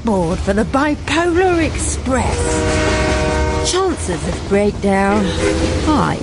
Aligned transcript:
aboard 0.00 0.38
for 0.38 0.52
the 0.52 0.64
Bipolar 0.64 1.64
Express. 1.66 2.36
Chances 3.70 4.28
of 4.28 4.48
breakdown. 4.48 5.24
Hi, 5.86 6.18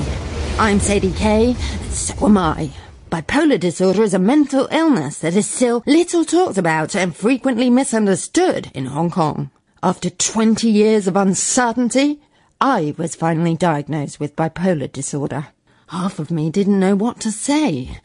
I'm 0.59 0.79
Sadie 0.79 1.11
Kay. 1.11 1.53
So 1.89 2.25
am 2.25 2.37
I. 2.37 2.69
Bipolar 3.09 3.59
disorder 3.59 4.03
is 4.03 4.13
a 4.13 4.19
mental 4.19 4.67
illness 4.71 5.19
that 5.19 5.35
is 5.35 5.47
still 5.47 5.83
little 5.85 6.25
talked 6.25 6.57
about 6.57 6.95
and 6.95 7.15
frequently 7.15 7.69
misunderstood 7.69 8.69
in 8.73 8.85
Hong 8.85 9.09
Kong. 9.09 9.49
After 9.81 10.09
20 10.09 10.69
years 10.69 11.07
of 11.07 11.15
uncertainty, 11.15 12.21
I 12.61 12.93
was 12.97 13.15
finally 13.15 13.55
diagnosed 13.55 14.19
with 14.19 14.35
bipolar 14.35 14.91
disorder. 14.91 15.47
Half 15.93 16.17
of 16.17 16.31
me 16.31 16.49
didn't 16.49 16.79
know 16.79 16.95
what 16.95 17.19
to 17.19 17.31
say. 17.31 17.99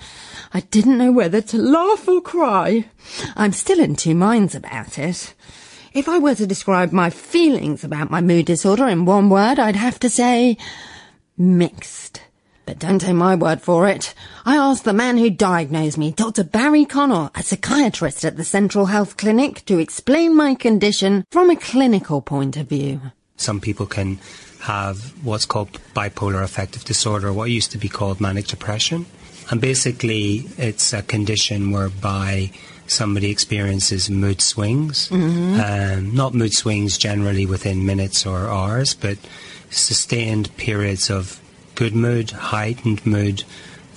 I 0.53 0.61
didn't 0.61 0.99
know 0.99 1.11
whether 1.11 1.41
to 1.41 1.57
laugh 1.57 2.07
or 2.07 2.21
cry. 2.21 2.85
I'm 3.35 3.53
still 3.53 3.81
in 3.81 3.97
two 3.97 4.15
minds 4.15 4.55
about 4.55 4.99
it. 4.99 5.33
If 5.95 6.07
I 6.07 6.19
were 6.19 6.35
to 6.35 6.47
describe 6.47 6.93
my 6.93 7.09
feelings 7.09 7.85
about 7.85 8.11
my 8.11 8.21
mood 8.21 8.45
disorder 8.45 8.87
in 8.89 9.07
one 9.07 9.31
word, 9.31 9.59
I'd 9.59 9.77
have 9.77 9.99
to 10.01 10.11
say 10.11 10.59
mixed. 11.39 12.21
But 12.67 12.79
don't 12.79 12.99
take 12.99 13.15
my 13.15 13.35
word 13.35 13.63
for 13.63 13.89
it. 13.89 14.13
I 14.45 14.57
asked 14.57 14.85
the 14.85 14.93
man 14.93 15.17
who 15.17 15.31
diagnosed 15.31 15.97
me, 15.97 16.11
Dr. 16.13 16.45
Barry 16.45 16.85
Connell, 16.85 17.31
a 17.35 17.43
psychiatrist 17.43 18.23
at 18.23 18.37
the 18.37 18.45
Central 18.45 18.85
Health 18.85 19.17
Clinic, 19.17 19.65
to 19.65 19.79
explain 19.79 20.37
my 20.37 20.55
condition 20.55 21.25
from 21.31 21.49
a 21.49 21.57
clinical 21.57 22.21
point 22.21 22.59
of 22.59 22.69
view. 22.69 23.01
Some 23.39 23.63
people 23.63 23.87
can 23.87 24.19
have 24.61 25.13
what's 25.25 25.47
called 25.47 25.73
bipolar 25.95 26.43
affective 26.43 26.85
disorder, 26.85 27.33
what 27.33 27.51
used 27.51 27.73
to 27.73 27.79
be 27.79 27.89
called 27.89 28.21
manic 28.21 28.47
depression. 28.47 29.07
And 29.51 29.61
basically, 29.61 30.45
it's 30.59 30.93
a 30.93 31.03
condition 31.03 31.71
whereby 31.71 32.51
somebody 32.87 33.31
experiences 33.31 34.11
mood 34.11 34.41
swings. 34.41 35.09
Mm-hmm. 35.09 35.61
Um, 35.61 36.15
not 36.15 36.35
mood 36.35 36.55
swings 36.55 36.99
generally 36.99 37.47
within 37.47 37.87
minutes 37.87 38.27
or 38.27 38.49
hours, 38.49 38.95
but 38.95 39.19
sustained 39.71 40.55
periods 40.57 41.11
of 41.11 41.41
good 41.75 41.95
mood, 41.95 42.31
heightened 42.31 43.07
mood, 43.07 43.45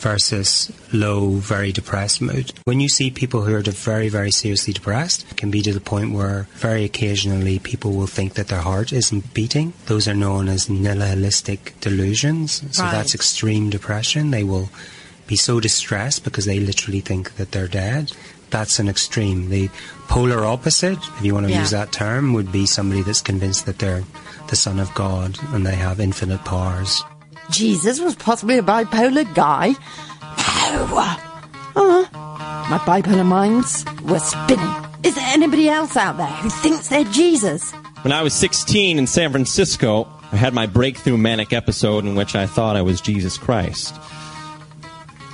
versus 0.01 0.71
low, 0.91 1.29
very 1.35 1.71
depressed 1.71 2.21
mood. 2.21 2.51
When 2.65 2.79
you 2.79 2.89
see 2.89 3.09
people 3.11 3.43
who 3.43 3.55
are 3.55 3.61
very, 3.61 4.09
very 4.09 4.31
seriously 4.31 4.73
depressed, 4.73 5.25
it 5.31 5.37
can 5.37 5.51
be 5.51 5.61
to 5.61 5.73
the 5.73 5.79
point 5.79 6.11
where 6.13 6.47
very 6.55 6.83
occasionally 6.83 7.59
people 7.59 7.93
will 7.93 8.07
think 8.07 8.33
that 8.33 8.47
their 8.49 8.61
heart 8.61 8.91
isn't 8.91 9.33
beating. 9.33 9.73
Those 9.85 10.07
are 10.07 10.15
known 10.15 10.49
as 10.49 10.69
nihilistic 10.69 11.73
delusions. 11.81 12.63
So 12.71 12.83
Right. 12.83 12.91
that's 12.91 13.15
extreme 13.15 13.69
depression. 13.69 14.31
They 14.31 14.43
will 14.43 14.69
be 15.27 15.35
so 15.35 15.59
distressed 15.59 16.23
because 16.23 16.45
they 16.45 16.59
literally 16.59 16.99
think 16.99 17.35
that 17.37 17.51
they're 17.51 17.67
dead. 17.67 18.11
That's 18.49 18.79
an 18.79 18.89
extreme. 18.89 19.49
The 19.49 19.69
polar 20.09 20.43
opposite, 20.45 20.99
if 21.17 21.23
you 21.23 21.33
want 21.33 21.45
to 21.45 21.51
Yeah. 21.53 21.61
use 21.61 21.69
that 21.71 21.93
term, 21.93 22.33
would 22.33 22.51
be 22.51 22.65
somebody 22.65 23.01
that's 23.01 23.21
convinced 23.21 23.65
that 23.65 23.79
they're 23.79 24.03
the 24.49 24.57
son 24.57 24.77
of 24.79 24.93
God 24.93 25.37
and 25.53 25.65
they 25.65 25.75
have 25.75 26.01
infinite 26.01 26.43
powers. 26.43 27.01
Jesus 27.51 27.99
was 27.99 28.15
possibly 28.15 28.57
a 28.57 28.61
bipolar 28.61 29.33
guy? 29.35 29.75
No! 30.71 31.17
Uh, 31.75 32.07
my 32.69 32.77
bipolar 32.85 33.25
minds 33.25 33.85
were 34.03 34.19
spinning. 34.19 34.73
Is 35.03 35.15
there 35.15 35.27
anybody 35.27 35.67
else 35.67 35.97
out 35.97 36.17
there 36.17 36.27
who 36.27 36.49
thinks 36.49 36.87
they're 36.87 37.03
Jesus? 37.05 37.71
When 38.03 38.11
I 38.11 38.21
was 38.23 38.33
16 38.33 38.97
in 38.97 39.07
San 39.07 39.31
Francisco, 39.31 40.07
I 40.31 40.37
had 40.37 40.53
my 40.53 40.65
breakthrough 40.65 41.17
manic 41.17 41.53
episode 41.53 42.05
in 42.05 42.15
which 42.15 42.35
I 42.35 42.47
thought 42.47 42.75
I 42.75 42.81
was 42.81 43.01
Jesus 43.01 43.37
Christ. 43.37 43.93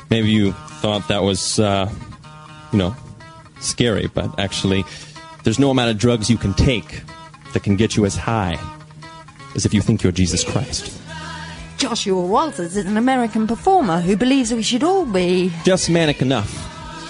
Maybe 0.09 0.29
you 0.29 0.53
thought 0.81 1.07
that 1.09 1.23
was, 1.23 1.59
uh, 1.59 1.91
you 2.71 2.77
know, 2.79 2.95
scary, 3.59 4.07
but 4.07 4.39
actually, 4.39 4.83
there's 5.43 5.59
no 5.59 5.69
amount 5.69 5.91
of 5.91 5.97
drugs 5.97 6.29
you 6.29 6.37
can 6.37 6.53
take 6.53 7.01
that 7.53 7.63
can 7.63 7.75
get 7.75 7.95
you 7.95 8.05
as 8.05 8.15
high 8.15 8.57
as 9.55 9.65
if 9.65 9.73
you 9.73 9.81
think 9.81 10.03
you're 10.03 10.11
Jesus 10.11 10.43
Christ. 10.43 10.93
Joshua 11.77 12.19
Walters 12.19 12.75
is 12.75 12.85
an 12.87 12.97
American 12.97 13.45
performer 13.47 14.01
who 14.01 14.15
believes 14.17 14.51
we 14.53 14.63
should 14.63 14.83
all 14.83 15.05
be. 15.05 15.51
Just 15.63 15.89
manic 15.89 16.21
enough. 16.23 16.51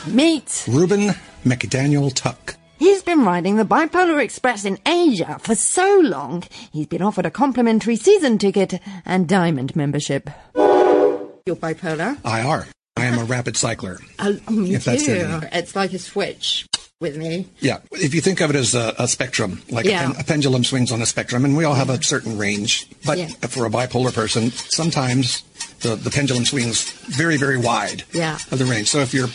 Meet. 0.08 0.66
Reuben 0.68 1.16
McDaniel 1.46 2.14
Tuck. 2.14 2.56
He's 2.78 3.02
been 3.02 3.24
riding 3.24 3.56
the 3.56 3.64
Bipolar 3.64 4.22
Express 4.22 4.66
in 4.66 4.78
Asia 4.86 5.38
for 5.42 5.56
so 5.56 6.00
long, 6.04 6.44
he's 6.72 6.86
been 6.88 7.02
offered 7.02 7.26
a 7.26 7.32
complimentary 7.32 7.96
season 7.96 8.38
ticket 8.38 8.80
and 9.06 9.28
diamond 9.28 9.76
membership. 9.76 10.30
You're 10.56 11.56
bipolar? 11.56 12.18
I 12.26 12.42
are. 12.42 12.68
I 12.98 13.06
am 13.06 13.18
a 13.20 13.24
rapid 13.24 13.56
cycler. 13.56 14.00
Oh, 14.20 14.38
me 14.52 14.76
If 14.76 14.84
that's 14.86 15.06
too. 15.06 15.14
it. 15.14 15.50
It's 15.54 15.76
like 15.76 15.94
a 15.94 16.00
switch 16.00 16.68
with 17.00 17.16
me. 17.16 17.48
Yeah. 17.60 17.78
If 17.92 18.16
you 18.16 18.22
think 18.22 18.42
of 18.42 18.50
it 18.50 18.56
as 18.56 18.74
a, 18.74 18.96
a 18.98 19.08
spectrum, 19.08 19.62
like 19.70 19.86
Yeah. 19.86 20.10
a, 20.10 20.14
pen, 20.14 20.22
a 20.22 20.24
pendulum 20.24 20.64
swings 20.64 20.92
on 20.92 21.00
a 21.02 21.06
spectrum, 21.06 21.46
and 21.46 21.56
we 21.56 21.64
all 21.64 21.76
have 21.76 21.90
a 21.92 22.02
certain 22.02 22.38
range. 22.40 22.88
But 23.06 23.18
Yeah. 23.20 23.28
for 23.28 23.66
a 23.68 23.70
bipolar 23.70 24.12
person, 24.14 24.52
sometimes 24.52 25.44
the, 25.82 25.96
the 25.96 26.10
pendulum 26.10 26.46
swings 26.46 26.90
very, 27.16 27.38
very 27.38 27.58
wide 27.58 28.04
Yeah. 28.14 28.40
of 28.52 28.58
the 28.58 28.66
range. 28.66 28.88
So 28.90 29.00
if 29.00 29.14
you're 29.14 29.30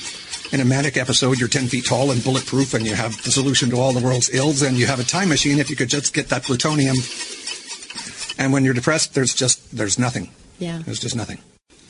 in 0.51 0.61
a 0.61 0.65
manic 0.65 0.97
episode, 0.97 1.39
you're 1.39 1.49
10 1.49 1.69
feet 1.69 1.87
tall 1.87 2.11
and 2.11 2.23
bulletproof, 2.25 2.75
and 2.75 2.85
you 2.85 2.95
have 2.95 3.23
the 3.23 3.31
solution 3.31 3.71
to 3.71 3.77
all 3.77 3.93
the 3.93 4.05
world's 4.05 4.29
ills, 4.35 4.63
and 4.63 4.77
you 4.77 4.87
have 4.87 4.99
a 4.99 5.05
time 5.05 5.29
machine 5.29 5.61
if 5.61 5.71
you 5.71 5.77
could 5.77 5.89
just 5.89 6.13
get 6.13 6.31
that 6.31 6.43
plutonium. 6.43 6.97
And 8.39 8.53
when 8.53 8.65
you're 8.65 8.75
depressed, 8.75 9.15
there's 9.15 9.35
just 9.35 9.77
there's 9.77 10.01
nothing. 10.01 10.31
Yeah. 10.59 10.81
There's 10.85 10.99
just 10.99 11.15
nothing. 11.15 11.39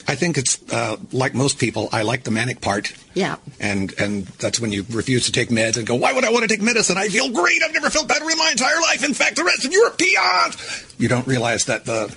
I 0.08 0.14
think 0.14 0.36
it's 0.38 0.58
uh, 0.72 0.96
like 1.12 1.34
most 1.34 1.58
people. 1.58 1.88
I 1.92 2.02
like 2.02 2.24
the 2.24 2.30
manic 2.30 2.60
part. 2.60 2.92
Yeah. 3.14 3.36
And 3.60 3.92
and 4.00 4.26
that's 4.26 4.58
when 4.60 4.72
you 4.72 4.84
refuse 4.90 5.26
to 5.26 5.32
take 5.32 5.48
meds 5.50 5.76
and 5.76 5.86
go, 5.86 5.94
why 5.94 6.12
would 6.12 6.24
I 6.24 6.30
want 6.30 6.42
to 6.42 6.48
take 6.48 6.60
medicine? 6.62 6.96
I 6.98 7.08
feel 7.08 7.30
great. 7.30 7.62
I've 7.62 7.72
never 7.72 7.90
felt 7.90 8.08
better 8.08 8.28
in 8.30 8.36
my 8.38 8.50
entire 8.50 8.80
life. 8.82 9.04
In 9.04 9.14
fact, 9.14 9.36
the 9.36 9.44
rest 9.44 9.64
of 9.64 9.72
you 9.72 9.80
are 9.82 9.90
peons. 9.90 10.94
You 10.98 11.08
don't 11.08 11.26
realize 11.26 11.64
that 11.66 11.84
the 11.84 12.14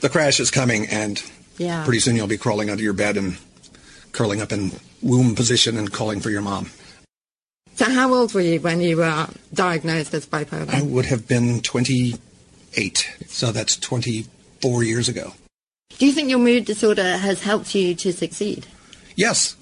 the 0.00 0.08
crash 0.08 0.40
is 0.40 0.50
coming, 0.50 0.86
and 0.88 1.22
Yeah. 1.58 1.84
pretty 1.84 2.00
soon 2.00 2.16
you'll 2.16 2.26
be 2.28 2.38
crawling 2.38 2.70
under 2.70 2.82
your 2.82 2.92
bed 2.92 3.16
and 3.16 3.36
curling 4.12 4.40
up 4.40 4.52
in 4.52 4.72
womb 5.02 5.34
position 5.34 5.76
and 5.76 5.92
calling 5.92 6.20
for 6.20 6.30
your 6.30 6.42
mom. 6.42 6.70
So, 7.76 7.84
how 7.84 8.12
old 8.12 8.34
were 8.34 8.40
you 8.40 8.60
when 8.60 8.80
you 8.80 8.96
were 8.96 9.28
diagnosed 9.54 10.12
as 10.14 10.26
bipolar? 10.26 10.68
I 10.74 10.82
would 10.82 11.06
have 11.06 11.28
been 11.28 11.60
28, 11.60 13.08
so 13.28 13.52
that's 13.52 13.76
24 13.76 14.82
years 14.82 15.08
ago. 15.08 15.34
Do 15.96 16.06
you 16.06 16.12
think 16.12 16.28
your 16.30 16.38
mood 16.38 16.64
disorder 16.64 17.16
has 17.16 17.42
helped 17.42 17.74
you 17.74 17.94
to 17.96 18.12
succeed? 18.12 18.66
Yes. 19.16 19.56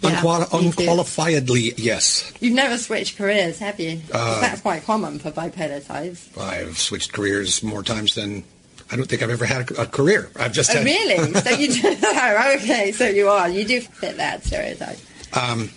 Yeah, 0.00 0.20
too. 0.20 0.26
unqualifiedly, 0.26 1.74
yes. 1.76 2.32
You've 2.40 2.54
never 2.54 2.76
switched 2.76 3.16
careers, 3.16 3.58
have 3.60 3.78
you? 3.80 4.00
Uh, 4.12 4.40
That's 4.40 4.60
quite 4.60 4.84
common 4.84 5.18
for 5.18 5.30
bipolar 5.30 5.84
types. 5.84 6.28
I've 6.36 6.76
switched 6.78 7.12
careers 7.12 7.62
more 7.62 7.82
times 7.84 8.14
than 8.14 8.44
I 8.90 8.96
don't 8.96 9.08
think 9.08 9.22
I've 9.22 9.30
ever 9.30 9.44
had 9.44 9.70
a, 9.70 9.82
a 9.82 9.86
career. 9.86 10.30
I've 10.36 10.52
just 10.52 10.70
Oh, 10.70 10.74
had. 10.74 10.84
really? 10.84 11.32
so 11.40 11.50
you 11.50 11.68
do, 11.72 11.96
oh, 12.02 12.54
okay, 12.58 12.92
so 12.92 13.08
you 13.08 13.28
are. 13.28 13.48
You 13.48 13.64
do 13.64 13.80
fit 13.80 14.16
that 14.18 14.44
stereotype. 14.44 14.98
Um, 15.36 15.70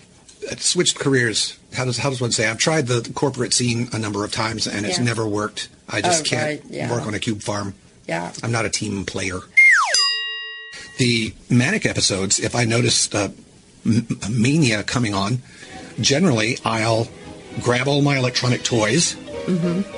switched 0.58 0.98
careers. 1.00 1.58
How 1.74 1.86
does 1.86 1.98
how 2.00 2.10
does 2.10 2.20
one 2.22 2.32
say? 2.32 2.48
I've 2.48 2.58
tried 2.58 2.88
the 2.88 3.10
corporate 3.16 3.54
scene 3.54 3.90
a 3.94 4.00
number 4.00 4.24
of 4.24 4.32
times 4.32 4.66
and 4.68 4.86
it's 4.86 4.98
Yeah. 4.98 5.04
never 5.04 5.28
worked. 5.28 5.70
I 5.88 6.02
just 6.02 6.22
Oh, 6.22 6.30
can't 6.30 6.44
right, 6.64 6.72
yeah. 6.72 6.92
work 6.92 7.06
on 7.06 7.14
a 7.14 7.20
cube 7.20 7.42
farm. 7.42 7.76
Yeah. 8.08 8.32
I'm 8.44 8.52
not 8.52 8.66
a 8.66 8.70
team 8.70 9.06
player. 9.06 9.40
The 10.98 11.34
manic 11.50 11.86
episodes, 11.86 12.40
if 12.40 12.56
I 12.56 12.64
notice 12.66 13.14
uh, 13.14 13.30
m- 13.86 14.08
mania 14.30 14.84
coming 14.84 15.14
on, 15.14 15.40
generally 16.00 16.58
I'll 16.64 17.08
grab 17.62 17.88
all 17.88 18.02
my 18.02 18.18
electronic 18.18 18.64
toys, 18.64 19.16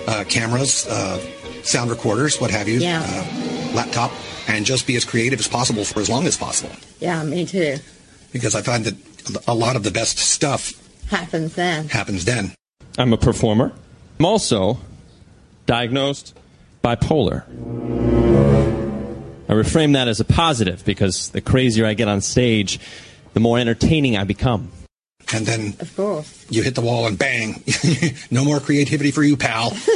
uh, 0.08 0.24
cameras, 0.28 0.88
uh, 0.88 1.19
sound 1.63 1.90
recorders, 1.91 2.40
what 2.41 2.52
have 2.52 2.68
you, 2.68 2.80
Yeah. 2.80 3.02
uh, 3.06 3.74
laptop, 3.75 4.12
and 4.47 4.66
just 4.66 4.88
be 4.88 4.96
as 4.96 5.06
creative 5.06 5.40
as 5.40 5.47
possible 5.47 5.84
for 5.85 6.00
as 6.00 6.09
long 6.09 6.25
as 6.25 6.35
possible. 6.38 6.72
Yeah, 7.00 7.24
me 7.24 7.46
too. 7.46 7.78
Because 8.31 8.56
I 8.56 8.62
find 8.62 8.85
that 8.85 8.96
a 9.47 9.53
lot 9.53 9.75
of 9.75 9.84
the 9.84 9.91
best 9.91 10.18
stuff 10.18 10.74
Happens 11.09 11.53
then. 11.56 11.90
happens 11.90 12.25
then. 12.25 12.53
I'm 12.97 13.14
a 13.14 13.18
performer. 13.18 13.72
I'm 14.19 14.25
also 14.25 14.79
diagnosed 15.67 16.34
bipolar. 16.84 17.44
I 19.49 19.53
reframe 19.53 19.94
that 19.94 20.08
as 20.08 20.20
a 20.20 20.26
positive 20.26 20.84
because 20.85 21.29
the 21.29 21.41
crazier 21.41 21.85
I 21.85 21.94
get 21.94 22.08
on 22.08 22.22
stage, 22.22 22.79
the 23.34 23.40
more 23.40 23.58
entertaining 23.58 24.17
I 24.17 24.23
become. 24.26 24.72
And 25.34 25.46
then 25.46 25.76
Of 25.79 25.96
course. 25.96 26.46
you 26.49 26.64
hit 26.64 26.76
the 26.76 26.82
wall 26.82 27.05
and 27.08 27.17
bang, 27.17 27.64
no 28.32 28.44
more 28.46 28.59
creativity 28.59 29.11
for 29.11 29.23
you, 29.23 29.38
pal. 29.38 29.76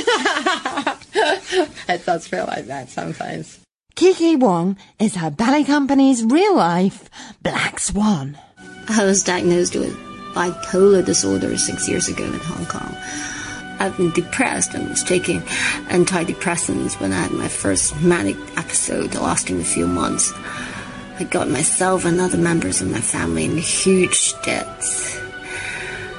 It 1.89 2.05
does 2.05 2.25
feel 2.27 2.45
like 2.45 2.67
that 2.67 2.89
sometimes. 2.89 3.59
Kiki 3.95 4.37
Wong 4.37 4.77
is 4.99 5.15
her 5.15 5.29
ballet 5.29 5.65
company's 5.65 6.23
real 6.23 6.55
life 6.55 7.09
Black 7.43 7.79
Swan. 7.79 8.37
I 8.87 9.03
was 9.03 9.23
diagnosed 9.23 9.75
with 9.75 9.93
bipolar 10.33 11.05
disorder 11.05 11.57
six 11.57 11.89
years 11.89 12.07
ago 12.07 12.23
in 12.23 12.33
Hong 12.33 12.65
Kong. 12.65 12.95
I've 13.81 13.97
been 13.97 14.11
depressed 14.11 14.75
and 14.75 14.89
was 14.89 15.03
taking 15.03 15.41
antidepressants 15.89 16.99
when 16.99 17.11
I 17.11 17.23
had 17.23 17.31
my 17.31 17.47
first 17.47 17.99
manic 17.99 18.37
episode 18.55 19.15
lasting 19.15 19.59
a 19.59 19.63
few 19.63 19.87
months. 19.87 20.31
I 21.17 21.23
got 21.23 21.49
myself 21.49 22.05
and 22.05 22.21
other 22.21 22.37
members 22.37 22.81
of 22.81 22.91
my 22.91 23.01
family 23.01 23.45
in 23.45 23.57
huge 23.57 24.39
debts. 24.43 25.19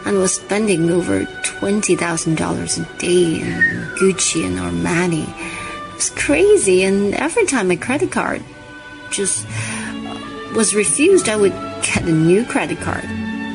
and 0.05 0.19
was 0.19 0.35
spending 0.35 0.91
over 0.91 1.21
$20,000 1.21 2.35
a 2.35 2.99
day 2.99 3.41
in 3.41 3.53
Gucci 3.95 4.45
and 4.45 4.59
Armani. 4.59 5.29
It 5.29 5.95
was 5.95 6.11
crazy, 6.11 6.83
and 6.83 7.15
every 7.15 7.47
time 7.47 7.69
my 7.69 7.77
credit 7.77 8.11
card 8.11 8.43
just 9.13 9.47
was 10.57 10.75
refused, 10.75 11.29
I 11.29 11.37
would 11.37 11.53
get 11.83 12.03
a 12.03 12.13
new 12.13 12.45
credit 12.45 12.81
card. 12.81 13.05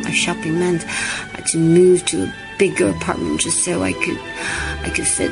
My 0.03 0.12
shopping 0.12 0.57
meant 0.60 0.86
I 0.86 1.42
had 1.42 1.48
to 1.48 1.57
move 1.57 2.06
to 2.06 2.24
a 2.24 2.46
bigger 2.57 2.89
apartment 2.89 3.42
just 3.42 3.63
so 3.63 3.83
I 3.83 3.94
could 3.94 4.19
I 4.83 4.92
could 4.94 5.07
fit 5.07 5.31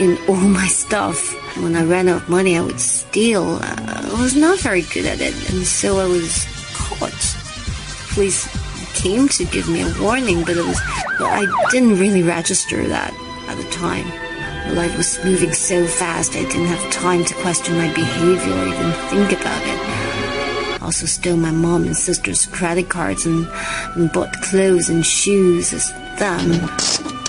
in 0.00 0.18
all 0.28 0.36
my 0.36 0.66
stuff. 0.66 1.32
When 1.62 1.76
I 1.76 1.84
ran 1.84 2.08
out 2.08 2.22
of 2.22 2.28
money, 2.28 2.58
I 2.58 2.62
would 2.62 2.80
steal. 2.80 3.58
Uh, 3.62 4.10
I 4.12 4.20
was 4.20 4.34
not 4.34 4.58
very 4.58 4.82
good 4.82 5.06
at 5.06 5.20
it, 5.20 5.34
and 5.50 5.64
so 5.64 5.98
I 6.00 6.06
was 6.06 6.46
caught. 6.74 7.12
Police 8.14 8.48
came 8.94 9.28
to 9.28 9.44
give 9.44 9.68
me 9.68 9.82
a 9.82 10.02
warning, 10.02 10.44
but 10.44 10.56
it 10.56 10.64
was 10.64 10.80
I 11.20 11.46
didn't 11.70 11.98
really 11.98 12.22
register 12.22 12.86
that 12.88 13.12
at 13.48 13.56
the 13.56 13.70
time. 13.70 14.06
Life 14.74 14.96
was 14.96 15.22
moving 15.24 15.52
so 15.52 15.86
fast, 15.86 16.32
I 16.32 16.42
didn't 16.42 16.66
have 16.66 16.90
time 16.90 17.24
to 17.24 17.34
question 17.34 17.76
my 17.76 17.92
behavior 17.92 18.52
or 18.52 18.66
even 18.66 18.92
think 19.10 19.32
about 19.40 19.62
it. 19.62 20.80
I 20.80 20.86
also 20.86 21.06
stole 21.06 21.36
my 21.36 21.50
mom 21.50 21.84
and 21.84 21.96
sister's 21.96 22.46
credit 22.46 22.88
cards 22.88 23.26
and, 23.26 23.46
and 23.94 24.10
bought 24.10 24.32
clothes 24.40 24.88
and 24.88 25.04
shoes 25.04 25.72
as 25.72 25.92
them. 26.18 26.52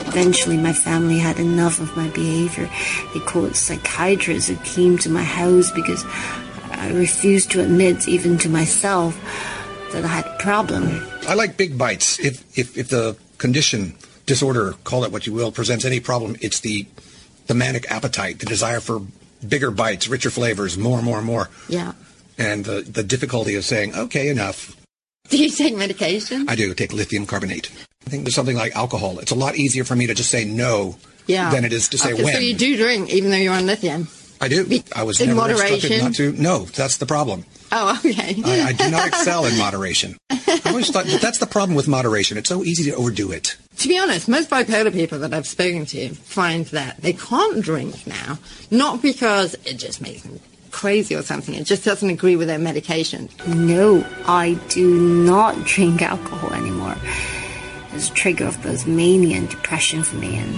Eventually, 0.08 0.58
my 0.58 0.74
family 0.74 1.20
had 1.20 1.40
enough 1.40 1.80
of 1.80 1.96
my 1.98 2.08
behavior. 2.10 2.70
They 3.14 3.20
called 3.20 3.56
psychiatrists 3.56 4.50
who 4.50 4.56
came 4.58 4.98
to 5.00 5.10
my 5.10 5.24
house 5.24 5.72
because 5.72 6.06
I 6.72 6.92
refused 6.94 7.52
to 7.52 7.62
admit, 7.62 8.08
even 8.08 8.38
to 8.40 8.50
myself, 8.50 9.20
that 9.92 10.04
I 10.04 10.08
had 10.08 10.26
a 10.26 10.38
problem. 10.40 11.06
I 11.28 11.34
like 11.34 11.58
big 11.58 11.78
bites. 11.78 12.20
If, 12.20 12.58
if, 12.58 12.78
if 12.78 12.90
the 12.90 13.18
condition, 13.38 13.96
disorder, 14.26 14.74
call 14.84 15.04
it 15.04 15.12
what 15.12 15.26
you 15.28 15.34
will, 15.34 15.52
presents 15.52 15.86
any 15.86 16.00
problem, 16.00 16.36
it's 16.42 16.60
the, 16.60 16.86
the 17.48 17.54
manic 17.54 17.90
appetite, 17.92 18.40
the 18.40 18.46
desire 18.46 18.80
for 18.80 19.02
bigger 19.48 19.72
bites, 19.72 20.08
richer 20.08 20.30
flavors, 20.30 20.78
more, 20.78 21.02
more, 21.02 21.22
more. 21.22 21.50
Yeah. 21.68 21.94
And 22.38 22.66
the, 22.66 22.81
the 22.81 23.04
difficulty 23.04 23.56
of 23.56 23.64
saying, 23.64 23.96
okay, 23.96 24.30
enough. 24.30 24.76
Do 25.30 25.38
you 25.38 25.50
take 25.50 25.76
medication? 25.76 26.48
I 26.48 26.56
do 26.56 26.74
take 26.76 26.94
lithium 26.94 27.26
carbonate. 27.26 27.72
I 28.06 28.10
think 28.10 28.24
there's 28.24 28.36
something 28.36 28.56
like 28.57 28.75
alcohol. 28.75 29.19
It's 29.19 29.31
a 29.31 29.36
lot 29.36 29.56
easier 29.56 29.84
for 29.84 29.96
me 29.96 30.07
to 30.07 30.13
just 30.13 30.30
say 30.30 30.46
no 30.46 30.96
Yeah. 31.28 31.50
than 31.50 31.66
it 31.66 31.74
is 31.74 31.90
to 31.90 31.98
say 31.98 32.13
okay, 32.13 32.24
when. 32.24 32.34
So 32.34 32.40
you 32.40 32.54
do 32.56 32.78
drink, 32.78 33.10
even 33.10 33.31
though 33.31 33.38
you're 33.38 33.54
on 33.54 33.66
lithium. 33.66 34.07
I 34.42 34.48
do. 34.48 34.66
Be- 34.66 34.84
I 34.96 35.04
was 35.04 35.19
in 35.22 35.30
never 35.30 35.50
instructed 35.50 35.90
moderation? 35.90 36.06
not 36.06 36.13
to. 36.16 36.31
No, 36.34 36.60
that's 36.66 36.98
the 36.98 37.06
problem. 37.06 37.46
Oh, 37.72 38.00
okay. 38.06 38.36
I, 38.46 38.68
I 38.68 38.74
do 38.74 38.92
not 38.92 39.07
excel 39.07 39.46
in 39.46 39.57
moderation. 39.57 40.18
I 40.30 40.62
always 40.66 40.90
thought 40.92 41.06
but 41.12 41.19
that's 41.22 41.40
the 41.40 41.48
problem 41.48 41.75
with 41.75 41.88
moderation. 41.88 42.38
It's 42.38 42.50
so 42.50 42.63
easy 42.63 42.90
to 42.92 42.96
overdo 42.98 43.31
it. 43.31 43.57
To 43.78 43.88
be 43.88 43.98
honest, 43.98 44.28
most 44.30 44.50
bipolar 44.50 44.92
people 44.94 45.19
that 45.19 45.34
I've 45.34 45.48
spoken 45.48 45.86
to 45.88 46.10
find 46.10 46.66
that 46.68 47.02
they 47.02 47.13
can't 47.13 47.62
drink 47.63 48.06
now, 48.06 48.38
not 48.72 49.02
because 49.02 49.56
it 49.66 49.78
just 49.78 50.00
makes 50.02 50.22
them 50.22 50.40
crazy 50.72 51.16
or 51.16 51.22
something. 51.24 51.56
It 51.56 51.63
just 51.63 51.84
doesn't 51.86 52.10
agree 52.10 52.36
with 52.36 52.48
their 52.48 52.60
medication. 52.60 53.30
No, 53.48 54.06
I 54.28 54.60
do 54.69 55.00
not 55.00 55.63
drink 55.66 56.02
alcohol 56.02 56.54
anymore. 56.54 56.96
It's 57.95 58.09
a 58.09 58.13
trigger 58.13 58.45
of 58.47 58.62
both 58.62 58.86
mania 58.86 59.38
and 59.38 59.50
depression 59.50 60.03
for 60.03 60.18
me, 60.18 60.36
and 60.38 60.53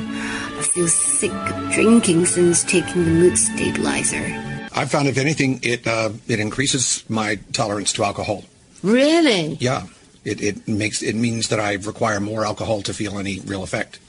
I 0.58 0.62
feel 0.64 0.88
sick 0.88 1.32
of 1.32 1.72
drinking 1.72 2.26
since 2.26 2.64
taking 2.64 3.06
the 3.06 3.12
mood 3.12 3.38
stabilizer. 3.38 4.26
I've 4.74 4.90
found, 4.90 5.08
if 5.08 5.20
anything, 5.20 5.60
it 5.62 5.86
uh, 5.86 6.10
it 6.28 6.40
increases 6.40 7.04
my 7.10 7.36
tolerance 7.54 7.94
to 7.94 8.04
alcohol. 8.04 8.44
Really? 8.82 9.56
Yeah, 9.60 9.86
it, 10.26 10.42
it 10.42 10.68
makes 10.68 11.04
it 11.04 11.16
means 11.16 11.50
that 11.50 11.60
I 11.60 11.74
require 11.74 12.20
more 12.20 12.44
alcohol 12.44 12.82
to 12.82 12.94
feel 12.94 13.20
any 13.20 13.40
real 13.42 13.62
effect. 13.64 14.00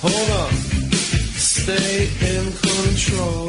Hold 0.00 0.30
on. 0.30 0.52
Stay 0.52 2.04
in 2.20 2.52
control. 2.52 3.48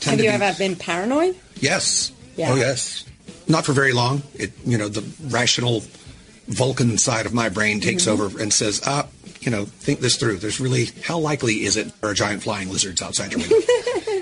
Tend 0.00 0.04
Have 0.04 0.18
you 0.18 0.30
be- 0.30 0.44
ever 0.44 0.56
been 0.58 0.76
paranoid? 0.76 1.36
Yes. 1.60 2.10
Yeah. 2.36 2.52
Oh 2.52 2.56
yes. 2.56 3.04
Not 3.48 3.66
for 3.66 3.74
very 3.74 3.92
long. 3.92 4.22
It 4.34 4.52
you 4.64 4.78
know 4.78 4.88
the 4.88 5.04
rational 5.28 5.82
Vulcan 6.46 6.98
side 6.98 7.26
of 7.26 7.32
my 7.34 7.48
brain 7.48 7.80
takes 7.80 8.04
Mm-hmm. 8.06 8.22
over 8.22 8.42
and 8.42 8.52
says, 8.52 8.80
ah, 8.86 9.06
you 9.40 9.50
know, 9.50 9.64
think 9.64 10.00
this 10.00 10.16
through. 10.16 10.36
There's 10.38 10.60
really 10.60 10.86
how 11.04 11.18
likely 11.18 11.64
is 11.64 11.76
it 11.76 11.92
there 12.00 12.10
are 12.10 12.14
giant 12.14 12.42
flying 12.42 12.68
lizards 12.70 13.02
outside 13.02 13.32
your 13.32 13.40
window? 13.40 13.56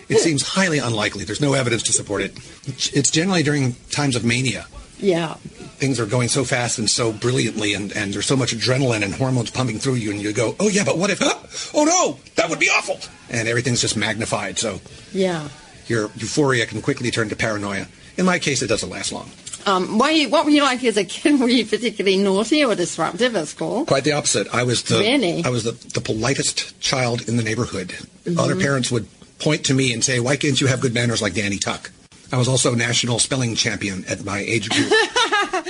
it 0.08 0.19
seems 0.19 0.42
highly 0.42 0.78
unlikely. 0.78 1.24
There's 1.24 1.40
no 1.40 1.54
evidence 1.54 1.82
to 1.84 1.92
support 1.92 2.22
it. 2.22 2.32
It's 2.66 3.10
generally 3.10 3.42
during 3.42 3.74
times 3.90 4.16
of 4.16 4.24
mania. 4.24 4.66
Yeah. 4.98 5.34
Things 5.78 5.98
are 5.98 6.06
going 6.06 6.28
so 6.28 6.44
fast 6.44 6.78
and 6.78 6.88
so 6.88 7.12
brilliantly, 7.12 7.74
and, 7.74 7.90
and 7.96 8.14
there's 8.14 8.26
so 8.26 8.36
much 8.36 8.54
adrenaline 8.54 9.02
and 9.02 9.12
hormones 9.12 9.50
pumping 9.50 9.78
through 9.80 9.94
you, 9.94 10.12
and 10.12 10.22
you 10.22 10.32
go, 10.32 10.54
oh 10.60 10.69
yeah, 10.69 10.84
but 10.84 10.96
what 10.96 11.10
if? 11.10 11.19
Huh? 11.20 11.34
Oh 11.74 11.84
no, 11.84 12.19
that 12.36 12.48
would 12.48 12.60
be 12.60 12.69
awful. 12.69 13.00
And 13.28 13.48
everything's 13.48 13.80
just 13.80 13.96
magnified. 13.96 14.58
So 14.60 14.80
Yeah. 15.12 15.48
your 15.88 16.02
euphoria 16.16 16.66
can 16.66 16.82
quickly 16.82 17.10
turn 17.10 17.28
to 17.30 17.36
paranoia. 17.36 17.86
In 18.16 18.26
my 18.26 18.38
case, 18.38 18.62
it 18.62 18.69
doesn't 18.69 18.90
last 18.90 19.10
long. 19.12 19.28
Um, 19.67 19.99
were 19.99 20.11
you, 20.11 20.29
what 20.29 20.44
were 20.44 20.50
you 20.50 20.62
like 20.62 20.82
as 20.85 20.97
a 20.97 21.05
kid? 21.05 21.38
Were 21.41 21.49
you 21.49 21.64
particularly 21.64 22.19
naughty 22.19 22.64
or 22.64 22.75
disruptive 22.75 23.37
at 23.37 23.49
school? 23.49 23.87
Quite 23.87 24.05
the 24.05 24.12
opposite. 24.12 24.53
I 24.53 24.64
was 24.64 24.82
the 24.82 24.99
Really? 24.99 25.44
I 25.44 25.50
was 25.50 25.64
the, 25.64 25.73
the 25.94 26.00
politest 26.00 26.79
child 26.81 27.29
in 27.29 27.37
the 27.37 27.43
neighborhood. 27.44 27.88
Mm-hmm. 28.25 28.38
Other 28.41 28.56
parents 28.56 28.91
would 28.91 29.06
point 29.38 29.64
to 29.67 29.75
me 29.75 29.93
and 29.93 30.03
say, 30.05 30.20
"Why 30.20 30.37
can't 30.37 30.61
you 30.61 30.67
have 30.67 30.81
good 30.81 30.94
manners 30.94 31.23
like 31.23 31.35
Danny 31.35 31.59
Tuck?" 31.59 31.91
I 32.32 32.38
was 32.38 32.49
also 32.49 32.75
national 32.75 33.19
spelling 33.19 33.55
champion 33.55 34.05
at 34.06 34.25
my 34.25 34.38
age 34.38 34.69
group. 34.69 34.91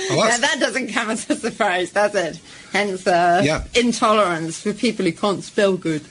Now, 0.09 0.37
that 0.37 0.57
doesn't 0.59 0.91
come 0.91 1.09
as 1.11 1.29
a 1.29 1.35
surprise, 1.35 1.91
does 1.91 2.15
it? 2.15 2.39
Hence, 2.71 3.05
uh, 3.05 3.41
Yeah. 3.43 3.63
intolerance 3.75 4.61
for 4.61 4.73
people 4.73 5.05
who 5.05 5.11
can't 5.11 5.43
spell 5.43 5.77
good. 5.77 6.01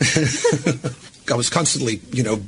I 0.00 1.34
was 1.34 1.50
constantly, 1.50 2.00
you 2.12 2.22
know, 2.22 2.40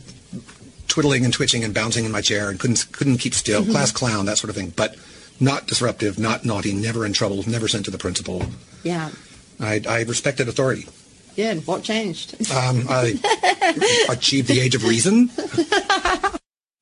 twiddling 0.97 1.27
and 1.27 1.35
twitching 1.35 1.63
and 1.63 1.75
bouncing 1.75 2.07
in 2.07 2.11
my 2.11 2.23
chair 2.23 2.49
and 2.49 2.59
couldn't 2.59 2.87
couldn't 2.91 3.19
keep 3.19 3.35
still. 3.35 3.61
Mm-hmm. 3.61 3.73
Class 3.73 3.93
clown, 3.93 4.25
that 4.25 4.39
sort 4.39 4.49
of 4.49 4.57
thing. 4.57 4.73
But 4.75 4.97
not 5.39 5.67
disruptive, 5.67 6.19
not 6.19 6.47
naughty, 6.47 6.73
never 6.73 7.05
in 7.05 7.13
trouble, 7.13 7.45
never 7.47 7.69
sent 7.69 7.85
to 7.85 7.91
the 7.91 7.99
principal. 7.99 8.47
Yeah. 8.83 9.11
I, 9.61 9.83
I 9.87 10.03
respected 10.05 10.49
authority. 10.49 10.87
Good. 11.35 11.67
What 11.67 11.83
changed? 11.83 12.35
Um, 12.51 12.87
I 12.89 13.13
achieved 14.09 14.49
the 14.49 14.59
age 14.59 14.75
of 14.75 14.85
reason. 14.85 15.29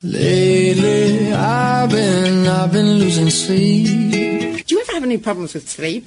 Lately, 0.01 1.33
I've 1.33 1.91
been, 1.91 2.47
I've 2.47 2.71
been 2.71 2.93
losing 2.93 3.31
sleep. 3.31 4.65
Do 4.65 4.75
you 4.77 4.81
ever 4.81 4.93
have 4.93 5.03
any 5.03 5.19
problems 5.19 5.55
with 5.55 5.69
sleep? 5.69 6.07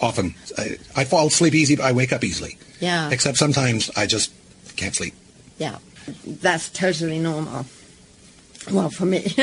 Often, 0.00 0.36
I, 0.56 0.76
I 0.94 1.04
fall 1.04 1.26
asleep 1.26 1.56
easy, 1.56 1.74
but 1.74 1.86
I 1.86 1.90
wake 1.90 2.12
up 2.12 2.22
easily. 2.22 2.56
Yeah. 2.78 3.10
Except 3.10 3.36
sometimes 3.36 3.90
I 3.96 4.06
just 4.06 4.32
can't 4.76 4.94
sleep. 4.94 5.14
Yeah. 5.58 5.78
That's 6.26 6.68
totally 6.70 7.18
normal. 7.18 7.66
Well, 8.70 8.90
for 8.90 9.06
me. 9.06 9.32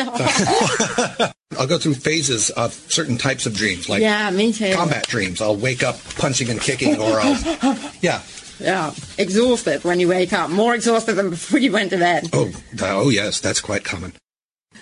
I'll 1.58 1.68
go 1.68 1.78
through 1.78 1.96
phases 1.96 2.50
of 2.52 2.74
certain 2.74 3.18
types 3.18 3.46
of 3.46 3.54
dreams, 3.56 3.88
like 3.88 4.02
yeah, 4.02 4.30
me 4.30 4.52
too. 4.52 4.74
combat 4.74 5.08
dreams. 5.08 5.42
I'll 5.42 5.56
wake 5.56 5.84
up 5.84 5.98
punching 6.18 6.50
and 6.50 6.60
kicking, 6.60 7.00
or 7.00 7.20
I'll, 7.22 7.92
yeah. 8.02 8.22
Yeah. 8.60 8.94
Exhausted 9.18 9.84
when 9.84 10.00
you 10.00 10.08
wake 10.08 10.34
up. 10.34 10.50
More 10.50 10.76
exhausted 10.76 11.14
than 11.14 11.30
before 11.30 11.60
you 11.60 11.72
went 11.72 11.90
to 11.92 11.98
bed. 11.98 12.30
Oh, 12.34 12.52
oh 12.82 13.10
yes, 13.10 13.40
that's 13.40 13.62
quite 13.62 13.84
common. 13.84 14.14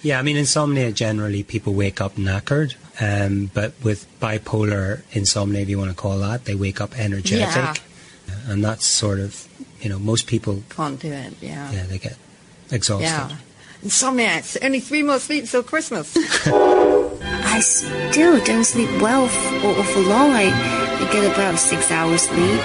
Yeah, 0.01 0.19
I 0.19 0.21
mean, 0.21 0.35
insomnia 0.35 0.91
generally 0.91 1.43
people 1.43 1.73
wake 1.73 2.01
up 2.01 2.15
knackered, 2.15 2.75
um, 2.99 3.49
but 3.53 3.73
with 3.83 4.05
bipolar 4.19 5.03
insomnia, 5.11 5.61
if 5.61 5.69
you 5.69 5.77
want 5.77 5.91
to 5.91 5.95
call 5.95 6.19
that, 6.19 6.45
they 6.45 6.55
wake 6.55 6.81
up 6.81 6.97
energetic, 6.99 7.55
Yeah. 7.55 7.73
and 8.47 8.63
that's 8.63 8.85
sort 8.85 9.19
of 9.19 9.47
you 9.83 9.89
know 9.89 9.99
most 9.99 10.27
people 10.27 10.63
Can't 10.69 10.99
do 10.99 11.11
it. 11.11 11.33
Yeah. 11.41 11.71
yeah 11.71 11.83
they 11.83 11.99
get 11.99 12.17
exhausted. 12.71 13.05
Yeah. 13.05 13.35
Insomniacs. 13.83 14.57
Only 14.63 14.79
three 14.79 15.03
more 15.03 15.19
sleeps 15.19 15.51
till 15.51 15.61
Christmas. 15.63 16.15
I 16.47 17.59
still 17.59 18.43
don't 18.45 18.63
sleep 18.63 18.89
well 19.01 19.25
f- 19.25 19.63
or, 19.63 19.77
or 19.77 19.83
for 19.83 19.99
long. 19.99 20.31
I, 20.31 20.45
I 20.45 21.09
get 21.11 21.29
about 21.31 21.59
six 21.59 21.91
hours 21.91 22.21
sleep. 22.21 22.61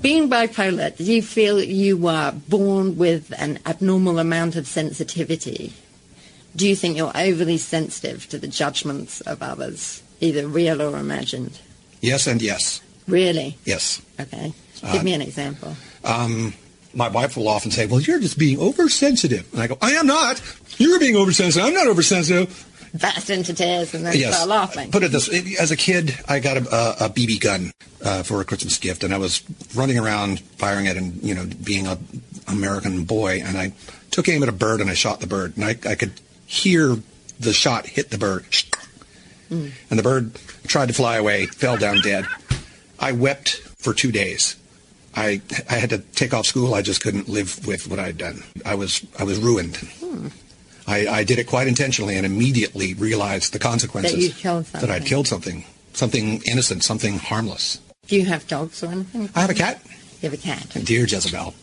Being 0.00 0.30
bipolar, 0.30 0.96
do 0.96 1.02
you 1.02 1.20
feel 1.20 1.60
you 1.60 1.96
were 1.96 2.32
born 2.48 2.96
with 2.96 3.32
an 3.36 3.58
abnormal 3.66 4.20
amount 4.20 4.54
of 4.54 4.68
sensitivity? 4.68 5.72
Do 6.54 6.68
you 6.68 6.76
think 6.76 6.96
you're 6.96 7.10
overly 7.16 7.58
sensitive 7.58 8.28
to 8.28 8.38
the 8.38 8.46
judgments 8.46 9.20
of 9.22 9.42
others, 9.42 10.04
either 10.20 10.46
real 10.46 10.80
or 10.80 10.96
imagined? 10.96 11.58
Yes, 12.00 12.28
and 12.28 12.40
yes, 12.40 12.80
Really? 13.06 13.56
yes. 13.64 14.02
Okay. 14.18 14.52
Give 14.92 15.04
me 15.04 15.14
an 15.14 15.22
example. 15.22 15.74
Um, 16.04 16.54
my 16.94 17.08
wife 17.08 17.36
will 17.36 17.48
often 17.48 17.70
say, 17.70 17.86
"Well, 17.86 18.00
you're 18.00 18.20
just 18.20 18.38
being 18.38 18.58
oversensitive," 18.58 19.52
and 19.52 19.62
I 19.62 19.66
go, 19.66 19.78
"I 19.80 19.92
am 19.92 20.06
not. 20.06 20.40
You're 20.78 20.98
being 20.98 21.16
oversensitive. 21.16 21.66
I'm 21.66 21.74
not 21.74 21.86
oversensitive." 21.86 22.64
Burst 22.94 23.30
into 23.30 23.52
tears 23.52 23.92
and 23.94 24.06
then 24.06 24.16
yes. 24.16 24.34
start 24.34 24.48
laughing. 24.48 24.90
Put 24.90 25.02
it 25.02 25.12
this: 25.12 25.28
as 25.58 25.70
a 25.70 25.76
kid, 25.76 26.14
I 26.28 26.40
got 26.40 26.56
a, 26.56 26.60
a, 26.60 27.06
a 27.06 27.10
BB 27.10 27.40
gun 27.40 27.72
uh, 28.04 28.22
for 28.22 28.40
a 28.40 28.44
Christmas 28.44 28.78
gift, 28.78 29.04
and 29.04 29.12
I 29.12 29.18
was 29.18 29.42
running 29.74 29.98
around 29.98 30.40
firing 30.40 30.86
it, 30.86 30.96
and 30.96 31.22
you 31.22 31.34
know, 31.34 31.46
being 31.62 31.86
a 31.86 31.98
American 32.48 33.04
boy, 33.04 33.42
and 33.44 33.56
I 33.56 33.72
took 34.10 34.28
aim 34.28 34.42
at 34.42 34.48
a 34.48 34.52
bird 34.52 34.80
and 34.80 34.88
I 34.88 34.94
shot 34.94 35.20
the 35.20 35.26
bird, 35.26 35.56
and 35.56 35.64
I, 35.64 35.70
I 35.88 35.94
could 35.94 36.12
hear 36.46 36.96
the 37.38 37.52
shot 37.52 37.86
hit 37.86 38.10
the 38.10 38.18
bird, 38.18 38.46
and 39.50 39.72
the 39.90 40.02
bird 40.02 40.38
tried 40.66 40.86
to 40.86 40.94
fly 40.94 41.16
away, 41.16 41.46
fell 41.46 41.76
down 41.76 42.00
dead. 42.00 42.26
I 42.98 43.12
wept 43.12 43.56
for 43.78 43.92
two 43.94 44.12
days. 44.12 44.56
I 45.14 45.40
I 45.70 45.74
had 45.74 45.90
to 45.90 45.98
take 45.98 46.34
off 46.34 46.46
school. 46.46 46.74
I 46.74 46.82
just 46.82 47.00
couldn't 47.00 47.28
live 47.28 47.66
with 47.66 47.88
what 47.88 47.98
I'd 47.98 48.18
done. 48.18 48.42
I 48.64 48.74
was 48.74 49.04
I 49.18 49.24
was 49.24 49.38
ruined. 49.38 49.78
I, 50.88 51.08
I 51.08 51.24
did 51.24 51.38
it 51.40 51.48
quite 51.48 51.66
intentionally 51.66 52.16
and 52.16 52.24
immediately 52.24 52.94
realized 52.94 53.52
the 53.52 53.58
consequences 53.58 54.40
That 54.42 54.66
that 54.80 54.90
I'd 54.90 55.04
killed 55.04 55.26
something, 55.26 55.64
something 55.94 56.42
innocent, 56.46 56.84
something 56.84 57.18
harmless. 57.18 57.80
Do 58.06 58.14
you 58.14 58.24
have 58.26 58.46
dogs 58.46 58.84
or 58.84 58.92
anything? 58.92 59.28
I 59.34 59.40
have 59.40 59.50
a 59.50 59.54
cat, 59.54 59.80
You 60.20 60.30
have 60.30 60.34
a 60.34 60.42
cat. 60.42 60.68
dear 60.84 61.04
Jezebel. 61.04 61.54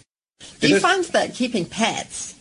Do 0.59 0.67
you 0.67 0.77
find 0.81 1.05
that 1.05 1.33
keeping 1.33 1.65
pets 1.65 2.35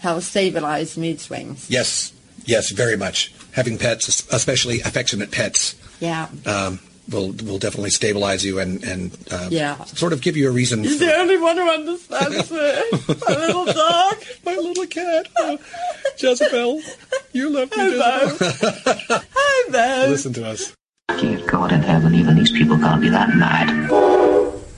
helps 0.00 0.26
stabilize 0.26 0.98
mood 0.98 1.18
swings? 1.18 1.70
Yes, 1.70 2.12
yes, 2.44 2.72
very 2.72 2.96
much. 2.96 3.32
Having 3.52 3.78
pets, 3.78 4.26
especially 4.30 4.80
affectionate 4.82 5.30
pets, 5.30 5.76
Yeah. 5.98 6.28
um, 6.44 6.78
will 7.08 7.32
will 7.44 7.58
definitely 7.58 7.90
stabilize 7.90 8.44
you 8.44 8.58
and 8.58 8.82
and 8.84 9.16
uh, 9.30 9.48
Yeah. 9.50 9.82
sort 9.84 10.12
of 10.12 10.20
give 10.20 10.36
you 10.36 10.48
a 10.48 10.52
reason. 10.52 10.82
He's 10.84 10.98
for- 10.98 11.04
the 11.06 11.14
only 11.16 11.38
one 11.38 11.56
who 11.56 11.68
understands 11.70 12.50
me. 12.50 13.16
My 13.26 13.36
little 13.46 13.64
dog. 13.66 14.14
My 14.44 14.54
little 14.56 14.86
cat, 14.86 15.26
oh, 15.38 15.58
Jezebel, 16.18 16.80
you 17.32 17.50
love 17.50 17.70
me, 17.70 17.76
Hello. 17.76 18.20
Jezebel. 18.28 19.20
Hi 19.34 19.70
there. 19.70 20.08
Listen 20.08 20.32
to 20.34 20.46
us. 20.46 20.74
Dear 21.20 21.44
God 21.46 21.72
in 21.72 21.82
heaven, 21.82 22.14
even 22.14 22.36
these 22.36 22.52
people 22.52 22.78
can't 22.78 23.00
be 23.00 23.08
that 23.10 23.34
mad. 23.34 23.68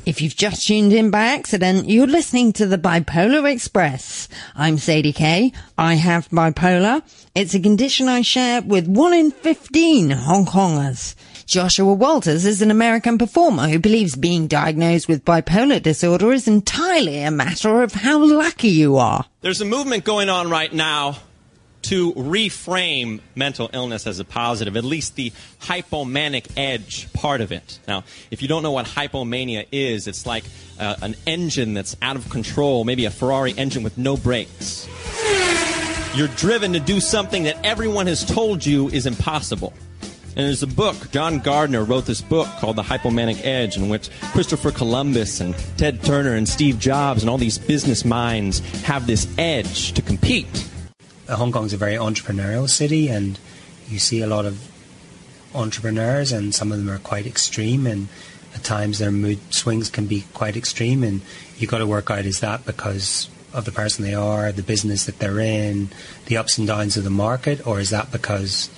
If 0.06 0.22
you've 0.22 0.34
just 0.36 0.66
tuned 0.66 0.92
in 0.92 1.10
by 1.10 1.24
accident, 1.26 1.88
you're 1.88 2.06
listening 2.06 2.52
to 2.54 2.66
the 2.66 2.78
Bipolar 2.78 3.48
Express. 3.52 4.28
I'm 4.56 4.78
Sadie 4.78 5.12
Kay. 5.12 5.52
I 5.76 5.94
have 5.94 6.28
bipolar. 6.30 7.02
It's 7.34 7.54
a 7.54 7.60
condition 7.60 8.08
I 8.08 8.22
share 8.22 8.62
with 8.62 8.88
one 8.88 9.12
in 9.12 9.30
15 9.30 10.10
Hong 10.10 10.46
Kongers. 10.46 11.14
Joshua 11.50 11.92
Walters 11.92 12.46
is 12.46 12.62
an 12.62 12.70
American 12.70 13.18
performer 13.18 13.68
who 13.68 13.80
believes 13.80 14.14
being 14.14 14.46
diagnosed 14.46 15.08
with 15.08 15.24
bipolar 15.24 15.82
disorder 15.82 16.30
is 16.30 16.46
entirely 16.46 17.24
a 17.24 17.32
matter 17.32 17.82
of 17.82 17.92
how 17.92 18.24
lucky 18.24 18.68
you 18.68 18.98
are. 18.98 19.24
There's 19.40 19.60
a 19.60 19.64
movement 19.64 20.04
going 20.04 20.28
on 20.28 20.48
right 20.48 20.72
now 20.72 21.16
to 21.82 22.12
reframe 22.12 23.18
mental 23.34 23.68
illness 23.72 24.06
as 24.06 24.20
a 24.20 24.24
positive, 24.24 24.76
at 24.76 24.84
least 24.84 25.16
the 25.16 25.32
hypomanic 25.62 26.52
edge 26.56 27.12
part 27.14 27.40
of 27.40 27.50
it. 27.50 27.80
Now, 27.88 28.04
if 28.30 28.42
you 28.42 28.46
don't 28.46 28.62
know 28.62 28.70
what 28.70 28.86
hypomania 28.86 29.66
is, 29.72 30.06
it's 30.06 30.26
like 30.26 30.44
uh, 30.78 30.94
an 31.02 31.16
engine 31.26 31.74
that's 31.74 31.96
out 32.00 32.14
of 32.14 32.30
control, 32.30 32.84
maybe 32.84 33.06
a 33.06 33.10
Ferrari 33.10 33.54
engine 33.58 33.82
with 33.82 33.98
no 33.98 34.16
brakes. 34.16 34.88
You're 36.14 36.28
driven 36.28 36.74
to 36.74 36.80
do 36.80 37.00
something 37.00 37.42
that 37.42 37.56
everyone 37.66 38.06
has 38.06 38.24
told 38.24 38.64
you 38.64 38.88
is 38.90 39.04
impossible. 39.06 39.72
And 40.36 40.46
there's 40.46 40.62
a 40.62 40.68
book, 40.68 41.10
John 41.10 41.40
Gartner 41.40 41.82
wrote 41.82 42.06
this 42.06 42.20
book 42.20 42.46
called 42.58 42.76
The 42.76 42.82
Hypomanic 42.82 43.44
Edge, 43.44 43.76
in 43.76 43.88
which 43.88 44.10
Christopher 44.32 44.70
Columbus 44.70 45.40
and 45.40 45.56
Ted 45.76 46.04
Turner 46.04 46.34
and 46.34 46.48
Steve 46.48 46.78
Jobs 46.78 47.22
and 47.22 47.28
all 47.28 47.36
these 47.36 47.58
business 47.58 48.04
minds 48.04 48.60
have 48.84 49.08
this 49.08 49.26
edge 49.38 49.92
to 49.92 50.02
compete. 50.02 50.68
Uh, 51.28 51.34
Hong 51.34 51.50
Kong's 51.50 51.72
a 51.72 51.76
very 51.76 51.94
entrepreneurial 51.94 52.70
city, 52.70 53.08
and 53.08 53.40
you 53.88 53.98
see 53.98 54.22
a 54.22 54.28
lot 54.28 54.46
of 54.46 54.70
entrepreneurs, 55.52 56.30
and 56.30 56.54
some 56.54 56.70
of 56.70 56.78
them 56.78 56.88
are 56.88 56.98
quite 56.98 57.26
extreme, 57.26 57.84
and 57.84 58.06
at 58.54 58.62
times 58.62 59.00
their 59.00 59.10
mood 59.10 59.40
swings 59.52 59.90
can 59.90 60.06
be 60.06 60.24
quite 60.32 60.56
extreme, 60.56 61.02
and 61.02 61.22
you've 61.58 61.70
got 61.70 61.78
to 61.78 61.86
work 61.88 62.08
out 62.08 62.24
is 62.24 62.38
that 62.38 62.64
because 62.64 63.28
of 63.52 63.64
the 63.64 63.72
person 63.72 64.04
they 64.04 64.14
are, 64.14 64.52
the 64.52 64.62
business 64.62 65.06
that 65.06 65.18
they're 65.18 65.40
in, 65.40 65.88
the 66.26 66.36
ups 66.36 66.56
and 66.56 66.68
downs 66.68 66.96
of 66.96 67.02
the 67.02 67.10
market, 67.10 67.66
or 67.66 67.80
is 67.80 67.90
that 67.90 68.12
because 68.12 68.70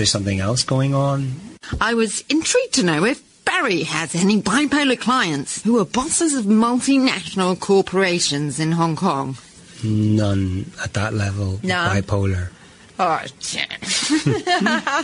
there's 0.00 0.10
something 0.10 0.40
else 0.40 0.62
going 0.62 0.94
on? 0.94 1.32
I 1.78 1.92
was 1.92 2.24
intrigued 2.30 2.72
to 2.74 2.82
know 2.82 3.04
if 3.04 3.20
Barry 3.44 3.82
has 3.82 4.14
any 4.14 4.40
bipolar 4.40 4.98
clients 4.98 5.62
who 5.62 5.78
are 5.78 5.84
bosses 5.84 6.34
of 6.34 6.46
multinational 6.46 7.60
corporations 7.60 8.58
in 8.58 8.72
Hong 8.72 8.96
Kong. 8.96 9.36
None 9.84 10.72
at 10.82 10.94
that 10.94 11.12
level. 11.12 11.60
No. 11.62 11.74
Bipolar. 11.92 12.48
Oh, 12.98 13.20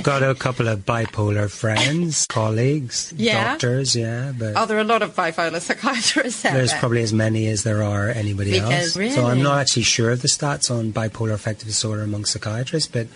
Got 0.03 0.23
a 0.23 0.35
couple 0.35 0.69
of 0.69 0.81
bipolar 0.87 1.51
friends, 1.51 2.27
colleagues, 2.29 3.13
Yeah? 3.17 3.53
doctors, 3.53 3.95
yeah, 3.97 4.33
but 4.39 4.55
are 4.57 4.67
there 4.67 4.79
a 4.79 4.85
lot 4.85 5.01
of 5.03 5.15
bipolar 5.15 5.61
psychiatrists 5.61 6.45
out 6.45 6.53
there's 6.55 6.71
there? 6.73 6.79
probably 6.81 7.03
as 7.03 7.13
many 7.15 7.47
as 7.49 7.63
there 7.65 7.83
are 7.83 8.09
anybody 8.09 8.53
Because- 8.53 8.97
else. 8.97 9.15
So 9.15 9.27
I'm 9.27 9.43
not 9.43 9.59
actually 9.61 9.85
sure 9.85 10.11
of 10.11 10.21
the 10.23 10.29
stats 10.29 10.71
on 10.71 10.93
bipolar 10.93 11.33
affective 11.33 11.69
disorder 11.69 12.03
among 12.03 12.25
psychiatrists, 12.27 12.91
but 12.91 13.07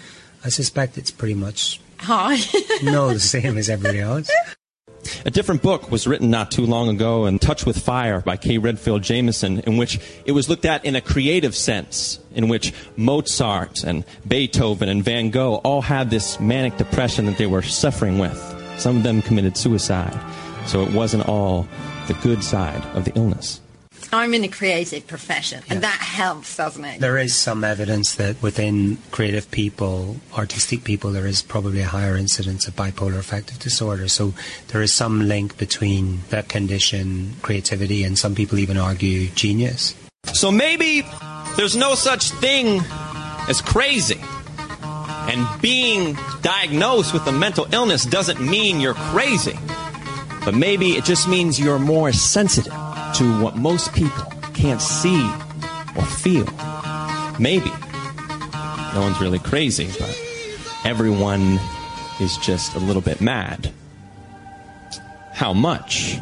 I 0.44 0.49
suspect 0.49 0.99
it's 0.99 1.11
pretty 1.11 1.35
much 1.35 1.80
Hi. 2.00 2.38
no 2.82 3.12
the 3.12 3.20
same 3.20 3.59
as 3.59 3.68
everybody 3.68 4.00
else. 4.00 4.30
A 5.26 5.30
different 5.30 5.62
book 5.62 5.90
was 5.90 6.06
written 6.06 6.30
not 6.30 6.50
too 6.50 6.64
long 6.64 6.88
ago, 6.88 7.26
in 7.26 7.38
Touch 7.38 7.66
with 7.66 7.78
Fire 7.78 8.20
by 8.20 8.37
Kay 8.37 8.59
Redfield 8.59 9.02
Jamison, 9.02 9.61
in 9.61 9.76
which 9.76 10.00
it 10.25 10.32
was 10.32 10.49
looked 10.49 10.64
at 10.64 10.85
in 10.85 10.97
a 10.97 11.00
creative 11.00 11.54
sense, 11.54 12.18
in 12.35 12.49
which 12.49 12.73
Mozart 12.97 13.85
and 13.85 14.04
Beethoven 14.26 14.88
and 14.88 15.04
Van 15.04 15.30
Gogh 15.30 15.56
all 15.56 15.82
had 15.82 16.11
this 16.11 16.40
manic 16.40 16.76
depression 16.78 17.26
that 17.26 17.37
they 17.37 17.47
were 17.47 17.62
suffering 17.62 18.18
with. 18.18 18.38
Some 18.78 18.97
of 18.97 19.02
them 19.02 19.20
committed 19.20 19.56
suicide. 19.56 20.18
So 20.66 20.82
it 20.82 20.92
wasn't 20.92 21.28
all 21.28 21.68
the 22.06 22.14
good 22.14 22.42
side 22.42 22.82
of 22.97 23.04
the 23.04 23.12
illness. 23.14 23.61
I'm 24.12 24.35
in 24.35 24.43
a 24.43 24.49
creative 24.49 25.07
profession, 25.07 25.62
and 25.71 25.83
that 25.83 26.00
helps, 26.00 26.57
doesn't 26.57 26.85
it? 26.85 27.00
There 27.00 27.17
is 27.17 27.35
some 27.35 27.62
evidence 27.62 28.17
that 28.17 28.43
within 28.43 28.99
creative 29.12 29.49
people, 29.52 30.17
artistic 30.37 30.83
people, 30.83 31.12
there 31.12 31.29
is 31.29 31.43
probably 31.43 31.81
a 31.81 31.87
higher 31.87 32.17
incidence 32.17 32.67
of 32.67 32.75
bipolar 32.75 33.19
affective 33.19 33.61
disorder. 33.61 34.09
So 34.09 34.35
there 34.69 34.83
is 34.83 34.93
some 34.93 35.29
link 35.29 35.59
between 35.59 36.23
that 36.31 36.49
condition, 36.49 37.35
creativity, 37.43 38.02
and 38.02 38.19
some 38.19 38.35
people 38.35 38.59
even 38.59 38.76
argue 38.76 39.29
genius. 39.29 39.95
So 40.33 40.50
maybe 40.50 41.07
there's 41.57 41.76
no 41.76 41.95
such 41.95 42.31
thing 42.31 42.81
as 43.49 43.62
crazy. 43.62 44.21
And 45.31 45.62
being 45.62 46.17
diagnosed 46.43 47.12
with 47.12 47.25
a 47.29 47.33
mental 47.33 47.69
illness 47.73 48.05
doesn't 48.05 48.40
mean 48.40 48.81
you're 48.81 48.95
crazy. 48.95 49.57
But 50.45 50.55
maybe 50.55 50.97
it 50.97 51.05
just 51.05 51.29
means 51.29 51.61
you're 51.61 51.79
more 51.79 52.12
sensitive 52.12 52.73
to 53.14 53.43
what 53.43 53.57
most 53.57 53.93
people 53.93 54.25
can't 54.55 54.81
see 54.81 55.23
or 55.97 56.05
feel. 56.05 56.47
Maybe. 57.38 57.71
No 58.95 59.00
one's 59.02 59.21
really 59.21 59.38
crazy, 59.38 59.88
but 59.99 60.21
everyone 60.85 61.59
is 62.21 62.37
just 62.38 62.75
a 62.75 62.79
little 62.79 63.02
bit 63.02 63.21
mad. 63.21 63.73
How 65.33 65.52
much 65.52 66.19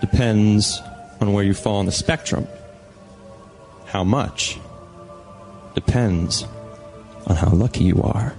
depends 0.00 0.80
on 1.20 1.32
where 1.32 1.44
you 1.44 1.54
fall 1.54 1.76
on 1.76 1.86
the 1.86 1.92
spectrum. 1.92 2.46
How 3.86 4.04
much 4.04 4.58
depends 5.74 6.44
on 7.26 7.36
how 7.36 7.50
lucky 7.50 7.84
you 7.84 8.02
are. 8.02 8.34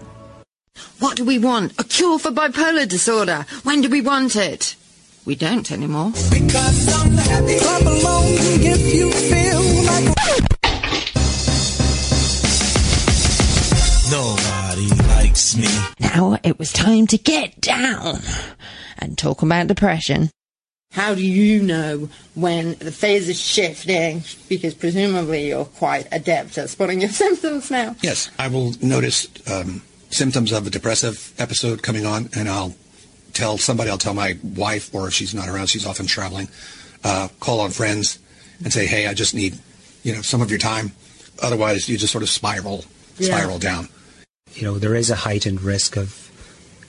What 1.00 1.18
do 1.18 1.24
we 1.24 1.38
want? 1.38 1.80
A 1.80 1.84
cure 1.84 2.20
for 2.20 2.32
bipolar 2.32 2.88
disorder. 2.88 3.46
When 3.64 3.82
do 3.82 3.90
we 3.90 4.02
want 4.02 4.36
it? 4.36 4.76
We 5.24 5.36
don't 5.36 5.72
anymore. 5.72 6.12
Because 6.32 6.88
I'm 7.04 7.12
happy. 7.12 7.60
Clap 7.60 7.82
along 7.84 8.24
if 8.28 8.94
you 8.94 9.12
feel 9.12 9.62
like. 9.86 10.16
Nobody 14.10 14.90
likes 15.08 15.56
me. 15.56 15.68
Now 16.00 16.38
it 16.44 16.58
was 16.58 16.74
time 16.74 17.06
to 17.08 17.18
get 17.18 17.62
down 17.62 18.20
and 18.98 19.16
talk 19.18 19.44
about 19.44 19.68
depression. 19.68 20.32
How 20.92 21.14
do 21.16 21.26
you 21.26 21.62
know 21.62 22.10
when 22.34 22.76
the 22.80 22.92
phase 22.92 23.30
is 23.30 23.40
shifting? 23.40 24.24
Because 24.50 24.74
presumably 24.74 25.48
you're 25.48 25.66
quite 25.66 26.08
adept 26.12 26.58
at 26.58 26.70
spotting 26.70 27.00
your 27.00 27.10
symptoms 27.12 27.70
now. 27.70 27.96
Yes, 28.02 28.30
I 28.40 28.48
will 28.48 28.74
notice 28.82 29.28
um, 29.50 29.84
symptoms 30.10 30.52
of 30.52 30.68
a 30.68 30.70
depressive 30.70 31.32
episode 31.38 31.84
coming 31.84 32.06
on, 32.06 32.30
and 32.36 32.50
I'll 32.50 32.74
tell 33.34 33.58
somebody. 33.58 33.90
I'll 33.90 33.98
tell 33.98 34.14
my 34.14 34.38
wife, 34.44 34.94
or 34.94 35.08
if 35.08 35.14
she's 35.14 35.34
not 35.34 35.48
around, 35.50 35.68
she's 35.68 35.86
often 35.86 36.06
traveling. 36.06 36.48
Uh, 37.04 37.28
call 37.40 37.60
on 37.62 37.72
friends 37.72 38.20
and 38.64 38.72
say, 38.72 38.86
"Hey, 38.86 39.08
I 39.08 39.14
just 39.14 39.34
need, 39.34 39.58
you 40.04 40.14
know, 40.14 40.22
some 40.22 40.42
of 40.42 40.50
your 40.50 40.60
time. 40.60 40.92
Otherwise, 41.42 41.90
you 41.90 41.98
just 41.98 42.12
sort 42.12 42.24
of 42.24 42.30
spiral, 42.30 42.86
Yeah. 43.18 43.28
spiral 43.28 43.60
down." 43.60 43.90
you 44.54 44.64
know, 44.64 44.78
there 44.78 44.96
is 44.96 45.10
a 45.10 45.16
heightened 45.16 45.62
risk 45.62 45.96
of 45.96 46.30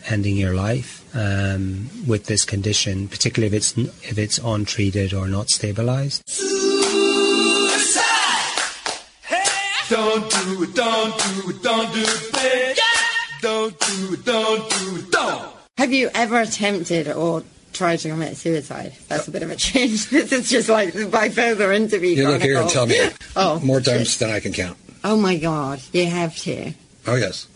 ending 0.09 0.37
your 0.37 0.53
life 0.53 1.05
um, 1.15 1.89
with 2.09 2.27
this 2.27 2.45
condition, 2.45 3.07
particularly 3.07 3.47
if 3.57 3.61
it's 3.63 3.77
if 4.11 4.19
it's 4.19 4.39
untreated 4.39 5.15
or 5.15 5.29
not 5.29 5.49
stabilized. 5.49 6.23
Don't 9.89 10.29
do 10.31 10.63
it, 10.63 10.75
don't 10.75 11.19
do 11.19 11.51
it, 11.51 11.63
don't 11.63 11.93
do 11.93 12.01
it, 12.01 12.33
babe. 12.33 12.77
Don't 13.43 13.79
do 13.79 14.15
it, 14.15 14.25
don't 14.25 14.71
do 14.71 14.97
it, 14.97 15.11
don't. 15.11 15.53
Have 15.83 15.93
you 15.93 16.11
ever 16.15 16.41
attempted 16.41 17.09
or 17.09 17.43
tried 17.73 17.97
to 17.97 18.11
commit 18.11 18.37
suicide? 18.37 18.93
That's 19.09 19.27
a 19.27 19.33
bit 19.33 19.43
of 19.43 19.51
a 19.51 19.57
change. 19.57 20.09
This 20.11 20.31
is 20.31 20.49
just 20.49 20.69
like 20.69 20.93
the 20.93 21.11
further 21.35 21.73
interview. 21.73 22.11
You 22.11 22.29
look 22.29 22.41
here 22.41 22.61
and 22.61 22.71
tell 22.71 22.87
me 22.87 23.01
Oh, 23.35 23.59
more 23.59 23.81
times 23.81 24.17
than 24.19 24.31
I 24.31 24.39
can 24.39 24.53
count. 24.53 24.79
Oh 25.03 25.17
my 25.17 25.37
God, 25.37 25.81
you 25.93 26.07
have 26.07 26.37
to. 26.47 26.73
Oh 27.09 27.17
yes, 27.17 27.49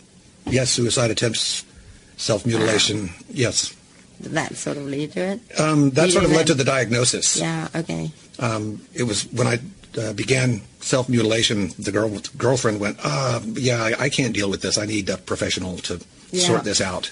yes. 0.45 0.71
Suicide 0.71 1.09
attempts 1.09 1.63
self 2.17 2.45
mutilation. 2.45 3.11
Yes. 3.29 3.73
Did 4.21 4.33
that 4.33 4.57
sort 4.57 4.75
of 4.75 4.83
lead 4.87 5.13
to 5.13 5.21
it? 5.21 5.39
Um, 5.57 5.91
that 5.91 6.07
You 6.07 6.11
sort 6.11 6.25
of 6.25 6.31
led 6.31 6.47
to 6.47 6.53
the 6.53 6.65
diagnosis. 6.65 7.39
Yeah, 7.39 7.69
okay. 7.73 8.11
Um, 8.39 8.81
it 8.93 9.03
was 9.03 9.23
when 9.31 9.47
I 9.47 9.59
uh, 9.97 10.11
began 10.11 10.63
self 10.81 11.07
mutilation. 11.07 11.71
The 11.79 11.93
girl 11.93 12.11
girlfriend 12.37 12.81
went, 12.81 12.97
uh, 13.05 13.39
"Yeah, 13.53 13.81
I, 13.81 13.93
I 14.05 14.09
can't 14.09 14.33
deal 14.33 14.49
with 14.49 14.61
this. 14.63 14.77
I 14.77 14.85
need 14.85 15.07
a 15.09 15.15
professional 15.15 15.77
to 15.87 16.01
Yeah. 16.31 16.45
sort 16.45 16.65
this 16.65 16.81
out." 16.81 17.09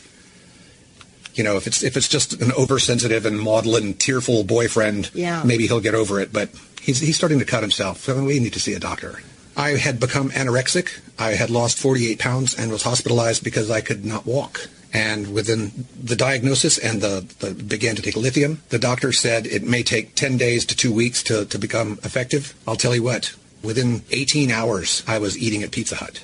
You 1.36 1.44
know, 1.44 1.58
if 1.58 1.68
it's 1.68 1.84
if 1.84 1.96
it's 1.98 2.08
just 2.08 2.42
an 2.42 2.52
oversensitive 2.54 3.26
and 3.26 3.40
maudlin, 3.40 3.94
tearful 3.94 4.44
boyfriend, 4.44 5.12
Yeah. 5.14 5.44
maybe 5.44 5.68
he'll 5.68 5.82
get 5.82 5.94
over 5.96 6.20
it. 6.20 6.32
But 6.34 6.50
he's 6.82 7.00
he's 7.00 7.16
starting 7.18 7.40
to 7.40 7.46
cut 7.46 7.62
himself. 7.62 8.00
So 8.04 8.24
we 8.24 8.40
need 8.40 8.54
to 8.54 8.60
see 8.60 8.74
a 8.74 8.80
doctor. 8.80 9.22
I 9.58 9.72
had 9.78 10.00
become 10.00 10.32
anorexic. 10.32 11.00
I 11.18 11.32
had 11.32 11.50
lost 11.50 11.78
48 11.78 12.20
pounds 12.20 12.54
and 12.54 12.72
was 12.72 12.84
hospitalized 12.84 13.44
because 13.44 13.70
I 13.72 13.80
could 13.82 14.04
not 14.06 14.26
walk. 14.26 14.68
And 14.94 15.34
within 15.34 15.86
the 16.02 16.16
diagnosis 16.16 16.78
and 16.78 17.02
the, 17.02 17.26
the 17.40 17.54
began 17.54 17.96
to 17.96 18.02
take 18.02 18.16
lithium, 18.16 18.62
the 18.70 18.80
doctor 18.80 19.12
said 19.14 19.46
it 19.48 19.64
may 19.64 19.84
take 19.84 20.16
10 20.16 20.38
days 20.38 20.66
to 20.66 20.76
two 20.76 20.94
weeks 20.94 21.22
to, 21.24 21.46
to 21.46 21.58
become 21.58 22.00
effective. 22.04 22.54
I'll 22.68 22.76
tell 22.78 22.96
you 22.96 23.04
what, 23.04 23.34
within 23.62 24.04
18 24.12 24.52
hours, 24.52 25.04
I 25.08 25.20
was 25.20 25.38
eating 25.38 25.64
at 25.64 25.72
Pizza 25.72 25.96
Hut. 25.96 26.24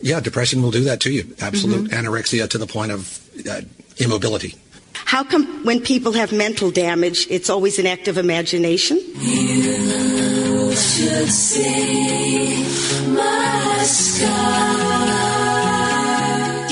Yeah, 0.00 0.20
depression 0.20 0.62
will 0.62 0.70
do 0.70 0.84
that 0.84 1.00
to 1.00 1.10
you. 1.10 1.34
Absolute 1.40 1.90
anorexia 1.90 2.48
to 2.50 2.58
the 2.58 2.66
point 2.66 2.92
of 2.92 3.20
uh, 3.48 3.60
immobility. 3.98 4.54
How 4.94 5.24
come 5.24 5.64
when 5.64 5.80
people 5.80 6.12
have 6.12 6.32
mental 6.32 6.70
damage, 6.70 7.26
it's 7.28 7.50
always 7.50 7.78
an 7.78 7.86
act 7.86 8.08
of 8.08 8.16
imagination? 8.16 8.98
Do 8.98 9.04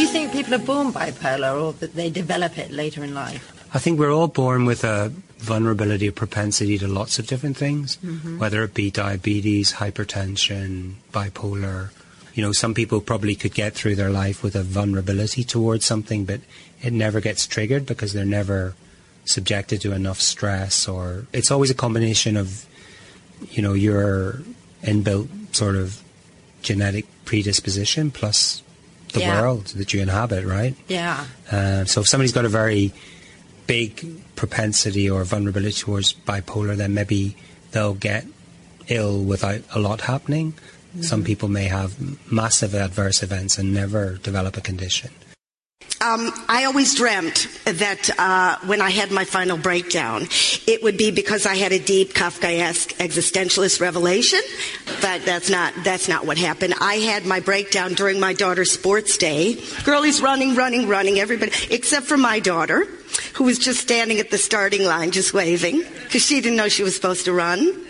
you 0.03 0.09
think 0.09 0.33
people 0.33 0.55
are 0.55 0.59
born 0.59 0.93
bipolar 0.93 1.61
or 1.61 1.73
that 1.75 1.95
they 1.95 2.09
develop 2.09 2.57
it 2.57 2.71
later 2.71 3.05
in 3.05 3.15
life? 3.15 3.53
I 3.73 3.79
think 3.79 4.01
we're 4.01 4.13
all 4.13 4.29
born 4.29 4.65
with 4.65 4.85
a 4.85 5.13
vulnerability, 5.39 6.09
a 6.09 6.13
propensity 6.13 6.79
to 6.79 6.89
lots 6.89 7.19
of 7.19 7.27
different 7.27 7.57
things, 7.57 7.99
mm-hmm. 7.99 8.39
whether 8.39 8.65
it 8.65 8.75
be 8.75 8.91
diabetes, 8.91 9.75
hypertension, 9.75 10.95
bipolar. 11.13 11.91
You 12.35 12.43
know, 12.45 12.53
some 12.53 12.75
people 12.75 13.01
probably 13.01 13.35
could 13.35 13.55
get 13.55 13.75
through 13.75 13.97
their 13.97 14.11
life 14.11 14.43
with 14.43 14.55
a 14.55 14.63
vulnerability 14.63 15.45
towards 15.45 15.85
something, 15.85 16.25
but 16.25 16.41
it 16.83 16.93
never 16.93 17.21
gets 17.21 17.47
triggered 17.47 17.87
because 17.87 18.13
they're 18.13 18.25
never 18.25 18.75
subjected 19.25 19.81
to 19.83 19.93
enough 19.93 20.21
stress 20.21 20.89
or 20.89 21.27
it's 21.33 21.51
always 21.51 21.71
a 21.71 21.75
combination 21.75 22.37
of, 22.37 22.67
you 23.51 23.63
know, 23.63 23.75
your 23.75 24.43
inbuilt 24.83 25.29
sort 25.55 25.77
of 25.77 26.03
genetic 26.63 27.07
predisposition 27.25 28.11
plus 28.11 28.63
the 29.13 29.21
Yeah. 29.21 29.41
world 29.41 29.67
that 29.77 29.93
you 29.93 30.01
inhabit, 30.01 30.45
right? 30.47 30.75
Yeah. 30.89 31.27
Uh, 31.51 31.85
so 31.85 32.01
if 32.01 32.09
somebody's 32.09 32.33
got 32.33 32.45
a 32.45 32.49
very 32.49 32.93
big 33.67 34.07
propensity 34.37 35.09
or 35.09 35.23
vulnerability 35.25 35.81
towards 35.81 36.15
bipolar, 36.27 36.77
then 36.77 36.95
maybe 36.95 37.37
they'll 37.73 37.95
get 37.95 38.25
ill 38.89 39.23
without 39.23 39.61
a 39.73 39.79
lot 39.79 40.03
happening. 40.03 40.55
Some 41.01 41.25
people 41.25 41.49
may 41.49 41.65
have 41.65 41.97
massive 42.31 42.75
adverse 42.75 43.23
events 43.23 43.59
and 43.59 43.73
never 43.73 44.19
develop 44.19 44.57
a 44.57 44.61
condition. 44.61 45.11
Um, 46.03 46.33
I 46.49 46.65
always 46.65 46.95
dreamt 46.95 47.47
that 47.67 48.09
uh, 48.19 48.57
when 48.65 48.81
I 48.81 48.89
had 48.89 49.11
my 49.11 49.27
final 49.27 49.59
breakdown, 49.59 50.29
it 50.67 50.83
would 50.83 50.97
be 50.97 51.11
because 51.11 51.45
I 51.45 51.57
had 51.57 51.73
a 51.73 51.79
deep 51.79 52.15
Kafkaesque 52.15 52.97
existentialist 52.97 53.83
revelation. 53.83 54.41
But 55.03 55.27
that's 55.27 55.51
not 55.51 55.75
that's 55.85 56.09
not 56.09 56.25
what 56.25 56.39
happened. 56.39 56.75
I 56.81 56.95
had 56.95 57.27
my 57.27 57.41
breakdown 57.41 57.93
during 57.93 58.19
my 58.19 58.33
daughter's 58.33 58.71
sports 58.71 59.19
day. 59.19 59.63
Girlie's 59.85 60.23
running, 60.23 60.55
running, 60.55 60.89
running. 60.89 61.21
Everybody 61.21 61.53
except 61.71 62.07
for 62.07 62.17
my 62.17 62.41
daughter, 62.41 62.87
who 63.35 63.45
was 63.45 63.59
just 63.59 63.81
standing 63.81 64.21
at 64.21 64.31
the 64.31 64.39
starting 64.39 64.85
line, 64.85 65.11
just 65.11 65.35
waving 65.35 65.83
because 66.05 66.25
she 66.25 66.41
didn't 66.41 66.57
know 66.57 66.69
she 66.69 66.83
was 66.83 66.97
supposed 66.97 67.27
to 67.27 67.35
run. 67.35 67.89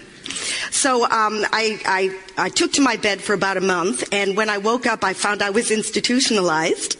So 0.70 1.04
um, 1.04 1.44
I, 1.52 1.80
I 1.86 2.18
I 2.46 2.48
took 2.48 2.72
to 2.74 2.80
my 2.80 2.96
bed 2.96 3.20
for 3.20 3.34
about 3.34 3.56
a 3.56 3.60
month, 3.60 4.08
and 4.12 4.36
when 4.36 4.48
I 4.48 4.58
woke 4.58 4.86
up, 4.86 5.04
I 5.04 5.12
found 5.12 5.42
I 5.42 5.50
was 5.50 5.70
institutionalized. 5.70 6.96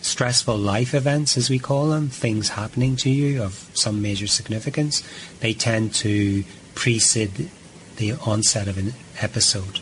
Stressful 0.00 0.58
life 0.58 0.92
events, 0.94 1.36
as 1.38 1.48
we 1.48 1.58
call 1.58 1.88
them, 1.88 2.08
things 2.08 2.50
happening 2.50 2.94
to 2.96 3.10
you 3.10 3.42
of 3.42 3.70
some 3.72 4.02
major 4.02 4.26
significance, 4.26 5.02
they 5.40 5.54
tend 5.54 5.94
to 5.94 6.44
precede 6.74 7.48
the 7.96 8.12
onset 8.12 8.68
of 8.68 8.76
an 8.76 8.92
episode, 9.20 9.80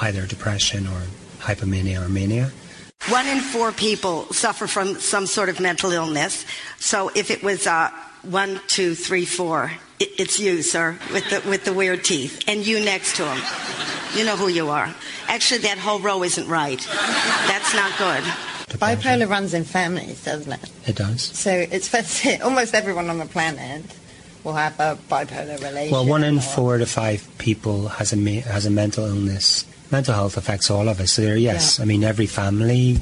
either 0.00 0.26
depression 0.26 0.86
or 0.88 1.02
hypomania 1.38 2.04
or 2.04 2.08
mania. 2.08 2.50
One 3.08 3.26
in 3.26 3.40
four 3.40 3.72
people 3.72 4.32
suffer 4.32 4.66
from 4.66 4.98
some 4.98 5.26
sort 5.26 5.48
of 5.48 5.60
mental 5.60 5.92
illness. 5.92 6.44
So 6.78 7.10
if 7.14 7.30
it 7.30 7.42
was 7.42 7.66
uh, 7.66 7.90
one, 8.22 8.60
two, 8.66 8.94
three, 8.94 9.24
four, 9.24 9.72
it's 10.18 10.38
you, 10.38 10.62
sir, 10.62 10.98
with 11.12 11.28
the 11.30 11.48
with 11.48 11.64
the 11.64 11.72
weird 11.72 12.04
teeth, 12.04 12.42
and 12.46 12.66
you 12.66 12.80
next 12.84 13.16
to 13.16 13.24
him. 13.26 13.42
You 14.16 14.24
know 14.24 14.36
who 14.36 14.48
you 14.48 14.68
are. 14.70 14.94
Actually, 15.28 15.60
that 15.60 15.78
whole 15.78 15.98
row 16.00 16.22
isn't 16.22 16.48
right. 16.48 16.78
That's 17.48 17.74
not 17.74 17.96
good. 17.98 18.22
Bipolar 18.78 19.28
runs 19.28 19.54
in 19.54 19.64
families, 19.64 20.24
doesn't 20.24 20.52
it? 20.52 20.70
It 20.86 20.96
does. 20.96 21.22
So 21.22 21.50
it's 21.50 21.88
fair 21.92 22.38
almost 22.42 22.74
everyone 22.74 23.08
on 23.10 23.18
the 23.18 23.26
planet 23.26 23.82
will 24.44 24.54
have 24.54 24.78
a 24.80 24.98
bipolar 25.08 25.60
relation. 25.62 25.92
Well, 25.92 26.06
one 26.06 26.24
in 26.24 26.40
four 26.40 26.78
to 26.78 26.86
five 26.86 27.26
people 27.38 27.88
has 27.88 28.12
a 28.12 28.16
me- 28.16 28.40
has 28.40 28.66
a 28.66 28.70
mental 28.70 29.04
illness. 29.06 29.64
Mental 29.90 30.14
health 30.14 30.36
affects 30.36 30.70
all 30.70 30.88
of 30.88 31.00
us. 31.00 31.12
So 31.12 31.22
there, 31.22 31.36
yes, 31.36 31.78
Yeah. 31.78 31.82
I 31.84 31.86
mean 31.86 32.02
every 32.02 32.26
family 32.26 32.98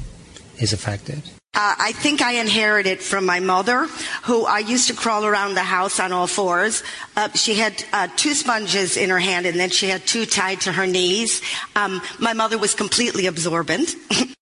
is 0.59 0.73
affected. 0.73 1.23
Uh, 1.53 1.75
I 1.77 1.91
think 1.91 2.21
I 2.21 2.35
inherited 2.39 3.01
from 3.01 3.25
my 3.25 3.41
mother, 3.41 3.87
who 4.23 4.45
I 4.45 4.59
used 4.59 4.87
to 4.87 4.93
crawl 4.93 5.25
around 5.25 5.55
the 5.55 5.63
house 5.63 5.99
on 5.99 6.13
all 6.13 6.25
fours. 6.27 6.81
Uh, 7.17 7.29
she 7.33 7.55
had 7.55 7.83
uh, 7.91 8.07
two 8.15 8.33
sponges 8.35 8.95
in 8.95 9.09
her 9.09 9.19
hand, 9.19 9.45
and 9.45 9.59
then 9.59 9.69
she 9.69 9.87
had 9.89 10.07
two 10.07 10.25
tied 10.25 10.61
to 10.61 10.71
her 10.71 10.87
knees. 10.87 11.41
Um, 11.75 12.01
my 12.19 12.31
mother 12.31 12.57
was 12.57 12.73
completely 12.73 13.25
absorbent. 13.27 13.95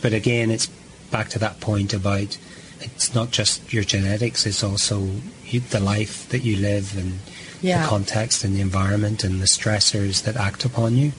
But 0.00 0.12
again, 0.12 0.52
it's 0.52 0.66
back 1.10 1.28
to 1.30 1.40
that 1.40 1.58
point 1.58 1.92
about 1.92 2.38
it's 2.80 3.14
not 3.16 3.32
just 3.32 3.72
your 3.72 3.82
genetics; 3.82 4.46
it's 4.46 4.62
also 4.62 5.08
you, 5.44 5.58
the 5.58 5.80
life 5.80 6.28
that 6.28 6.44
you 6.44 6.56
live 6.56 6.96
and 6.96 7.18
Yeah. 7.60 7.82
the 7.82 7.88
context 7.88 8.44
and 8.44 8.54
the 8.54 8.60
environment 8.60 9.24
and 9.24 9.40
the 9.40 9.46
stressors 9.46 10.22
that 10.22 10.36
act 10.36 10.64
upon 10.64 10.96
you. 10.96 11.12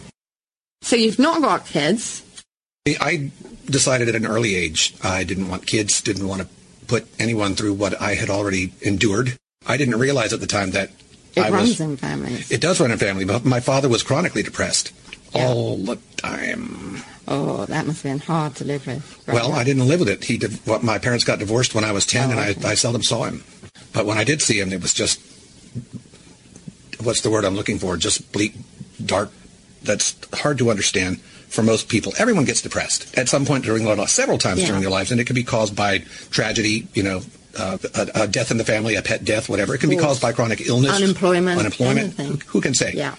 So 0.81 0.95
you've 0.95 1.19
not 1.19 1.41
got 1.41 1.65
kids. 1.65 2.23
I 2.87 3.31
decided 3.65 4.09
at 4.09 4.15
an 4.15 4.25
early 4.25 4.55
age 4.55 4.95
I 5.03 5.23
didn't 5.23 5.49
want 5.49 5.67
kids, 5.67 6.01
didn't 6.01 6.27
want 6.27 6.41
to 6.41 6.47
put 6.87 7.07
anyone 7.19 7.55
through 7.55 7.73
what 7.73 7.99
I 8.01 8.15
had 8.15 8.29
already 8.29 8.73
endured. 8.81 9.37
I 9.67 9.77
didn't 9.77 9.99
realize 9.99 10.33
at 10.33 10.39
the 10.39 10.47
time 10.47 10.71
that 10.71 10.91
It 11.35 11.41
I 11.41 11.49
runs 11.49 11.69
was. 11.69 11.81
in 11.81 11.97
families. 11.97 12.49
It 12.51 12.61
does 12.61 12.79
run 12.79 12.91
in 12.91 12.97
family, 12.97 13.25
but 13.25 13.45
my 13.45 13.59
father 13.59 13.89
was 13.89 14.01
chronically 14.01 14.43
depressed 14.43 14.91
Yeah. 15.35 15.47
all 15.47 15.77
the 15.77 15.97
time. 16.17 17.03
Oh, 17.27 17.65
that 17.65 17.85
must 17.85 18.01
have 18.01 18.11
been 18.11 18.19
hard 18.25 18.55
to 18.55 18.65
live 18.65 18.87
with. 18.87 19.23
Well, 19.27 19.51
I 19.53 19.63
didn't 19.63 19.87
live 19.87 19.99
with 19.99 20.09
it. 20.09 20.23
He 20.23 20.37
did. 20.39 20.57
Well, 20.65 20.79
my 20.81 20.97
parents 20.97 21.23
got 21.23 21.37
divorced 21.37 21.75
when 21.75 21.83
I 21.83 21.91
was 21.91 22.05
ten, 22.07 22.29
Oh, 22.29 22.31
and 22.31 22.39
okay. 22.39 22.67
I, 22.67 22.71
I 22.71 22.75
seldom 22.75 23.03
saw 23.03 23.25
him. 23.25 23.43
But 23.93 24.07
when 24.07 24.17
I 24.17 24.23
did 24.23 24.41
see 24.41 24.59
him, 24.59 24.71
it 24.73 24.81
was 24.81 24.93
just 24.93 25.19
what's 27.03 27.21
the 27.21 27.29
word 27.29 27.45
I'm 27.45 27.55
looking 27.55 27.77
for? 27.77 27.97
Just 27.97 28.31
bleak, 28.31 28.55
dark. 29.05 29.31
That's 29.83 30.15
hard 30.33 30.57
to 30.57 30.71
understand 30.71 31.19
for 31.49 31.63
most 31.63 31.89
people. 31.89 32.13
Everyone 32.17 32.45
gets 32.45 32.61
depressed 32.61 33.17
at 33.17 33.27
some 33.29 33.45
point 33.45 33.65
during 33.65 33.83
their 33.83 33.95
life, 33.95 34.09
several 34.09 34.37
times 34.37 34.61
Yeah. 34.61 34.67
during 34.67 34.81
their 34.81 34.91
lives, 34.91 35.11
and 35.11 35.19
it 35.19 35.25
can 35.25 35.35
be 35.35 35.43
caused 35.43 35.75
by 35.75 35.99
tragedy. 36.31 36.87
You 36.93 37.03
know. 37.03 37.21
Uh, 37.57 37.77
a, 37.95 38.07
a 38.23 38.27
death 38.27 38.51
in 38.51 38.57
the 38.57 38.63
family, 38.63 38.93
a 38.95 39.01
pet 39.01 39.25
death, 39.25 39.49
whatever. 39.49 39.73
It 39.73 39.79
can 39.81 39.89
be 39.89 39.97
caused 39.97 40.21
by 40.21 40.31
chronic 40.33 40.61
illness, 40.67 40.95
Unemployment, 40.95 41.59
unemployment. 41.59 42.13
Who, 42.13 42.35
who 42.45 42.61
can 42.61 42.75
say? 42.75 42.93
Yeah. 42.93 43.15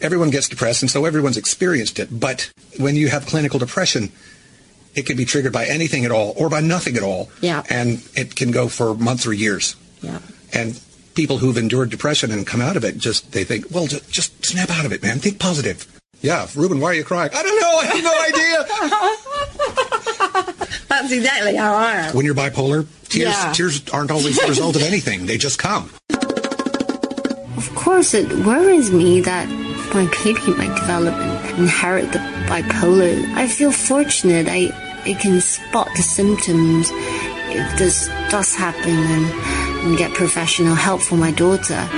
everyone 0.00 0.30
gets 0.30 0.48
depressed, 0.48 0.82
and 0.82 0.90
so 0.90 1.04
everyone's 1.04 1.36
experienced 1.36 1.98
it. 1.98 2.08
But 2.18 2.50
when 2.78 2.94
you 2.94 3.08
have 3.08 3.26
clinical 3.26 3.58
depression, 3.58 4.12
it 4.94 5.04
can 5.04 5.16
be 5.16 5.24
triggered 5.24 5.52
by 5.52 5.66
anything 5.66 6.04
at 6.04 6.12
all 6.12 6.32
or 6.36 6.48
by 6.48 6.60
nothing 6.60 6.96
at 6.96 7.02
all. 7.02 7.28
Yeah. 7.40 7.64
And 7.68 8.00
it 8.14 8.36
can 8.36 8.52
go 8.52 8.68
for 8.68 8.94
months 8.94 9.26
or 9.26 9.32
years. 9.32 9.74
Yeah. 10.00 10.20
And 10.54 10.80
people 11.14 11.38
who've 11.38 11.58
endured 11.58 11.90
depression 11.90 12.30
and 12.30 12.46
come 12.46 12.60
out 12.60 12.76
of 12.76 12.84
it 12.84 12.96
just 12.98 13.32
they 13.32 13.42
think, 13.42 13.66
well, 13.72 13.88
just, 13.88 14.10
just 14.10 14.46
snap 14.46 14.70
out 14.70 14.86
of 14.86 14.92
it, 14.92 15.02
man. 15.02 15.18
Think 15.18 15.40
positive. 15.40 15.95
Yeah, 16.26 16.48
Ruben, 16.56 16.80
why 16.80 16.88
are 16.88 16.94
you 16.94 17.04
crying? 17.04 17.30
I 17.32 17.40
don't 17.44 17.60
know. 17.60 17.78
I 17.78 17.84
have 17.86 18.02
no 18.02 18.14
idea. 18.30 18.56
That's 20.88 21.12
exactly 21.12 21.54
how 21.54 21.72
I 21.76 21.92
am. 21.92 22.16
when 22.16 22.24
you're 22.26 22.34
bipolar, 22.34 22.84
tears 23.08 23.28
Yeah. 23.28 23.52
tears 23.52 23.80
aren't 23.90 24.10
always 24.10 24.36
the 24.36 24.48
result 24.48 24.74
of 24.74 24.82
anything. 24.92 25.26
They 25.26 25.38
just 25.38 25.60
come. 25.60 25.88
Of 27.56 27.72
course, 27.76 28.12
it 28.12 28.28
worries 28.44 28.90
me 28.90 29.20
that 29.20 29.48
my 29.94 30.06
baby 30.24 30.50
might 30.58 30.74
develop 30.80 31.14
and 31.14 31.58
inherit 31.60 32.10
the 32.12 32.18
bipolar. 32.48 33.14
I 33.34 33.46
feel 33.46 33.70
fortunate 33.70 34.48
I, 34.48 34.72
I 35.04 35.14
can 35.14 35.40
spot 35.40 35.88
the 35.94 36.02
symptoms 36.02 36.90
if 36.92 37.78
this 37.78 38.08
does 38.30 38.52
happen 38.56 38.90
and, 38.90 39.26
and 39.86 39.96
get 39.96 40.12
professional 40.12 40.74
help 40.74 41.00
for 41.02 41.14
my 41.16 41.30
daughter. 41.30 41.88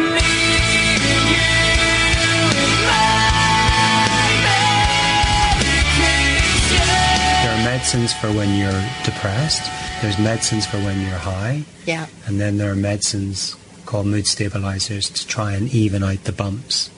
Medicines 7.78 8.12
for 8.12 8.26
when 8.32 8.52
you're 8.58 8.82
depressed, 9.04 9.62
There's 10.02 10.18
medicines 10.18 10.66
for 10.66 10.78
when 10.78 11.00
you're 11.00 11.10
high, 11.34 11.62
Yeah. 11.86 12.06
and 12.26 12.40
then 12.40 12.58
there 12.58 12.72
are 12.72 12.74
medicines 12.74 13.54
called 13.86 14.06
mood 14.08 14.26
stabilizers 14.26 15.08
to 15.10 15.24
try 15.28 15.52
and 15.52 15.72
even 15.72 16.02
out 16.02 16.24
the 16.24 16.32
bumps. 16.32 16.90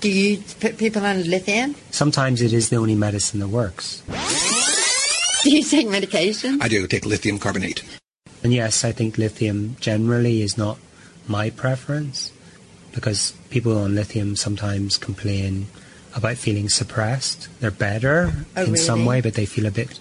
Do 0.00 0.10
you 0.10 0.42
put 0.60 0.76
people 0.76 1.06
on 1.06 1.24
lithium? 1.24 1.74
Sometimes 1.90 2.42
it 2.42 2.52
is 2.52 2.68
the 2.68 2.76
only 2.76 2.94
medicine 2.94 3.40
that 3.40 3.48
works. 3.48 4.02
Do 5.42 5.50
you 5.56 5.62
take 5.62 5.88
medication? 5.88 6.60
I 6.60 6.68
do 6.68 6.86
take 6.86 7.06
lithium 7.06 7.38
carbonate. 7.38 7.82
And 8.42 8.52
yes, 8.52 8.84
I 8.84 8.92
think 8.92 9.16
lithium 9.16 9.76
generally 9.80 10.42
is 10.42 10.58
not 10.58 10.76
my 11.26 11.48
preference 11.48 12.30
because 12.92 13.32
people 13.48 13.78
on 13.78 13.94
lithium 13.94 14.36
sometimes 14.36 14.98
complain 14.98 15.66
about 16.14 16.36
feeling 16.36 16.68
suppressed. 16.68 17.48
They're 17.60 17.70
better 17.70 18.32
Oh, 18.54 18.64
in 18.64 18.76
some 18.76 19.06
way, 19.06 19.22
but 19.22 19.32
they 19.34 19.46
feel 19.46 19.64
a 19.66 19.70
bit 19.70 19.98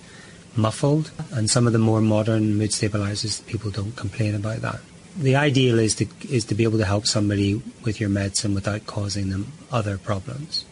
muffled. 0.57 1.11
And 1.31 1.49
some 1.49 1.67
of 1.67 1.73
the 1.73 1.79
more 1.79 2.01
modern 2.01 2.55
mood 2.55 2.73
stabilizers, 2.73 3.41
people 3.41 3.71
don't 3.71 3.95
complain 3.95 4.35
about 4.35 4.61
that. 4.61 4.79
The 5.17 5.35
ideal 5.35 5.79
is 5.79 5.95
to 5.95 6.07
is 6.29 6.43
to 6.45 6.55
be 6.55 6.63
able 6.63 6.77
to 6.77 6.85
help 6.85 7.05
somebody 7.07 7.61
with 7.83 7.99
your 8.01 8.09
medicine 8.09 8.53
without 8.53 8.85
causing 8.85 9.29
them 9.29 9.53
other 9.71 9.97
problems. 9.97 10.65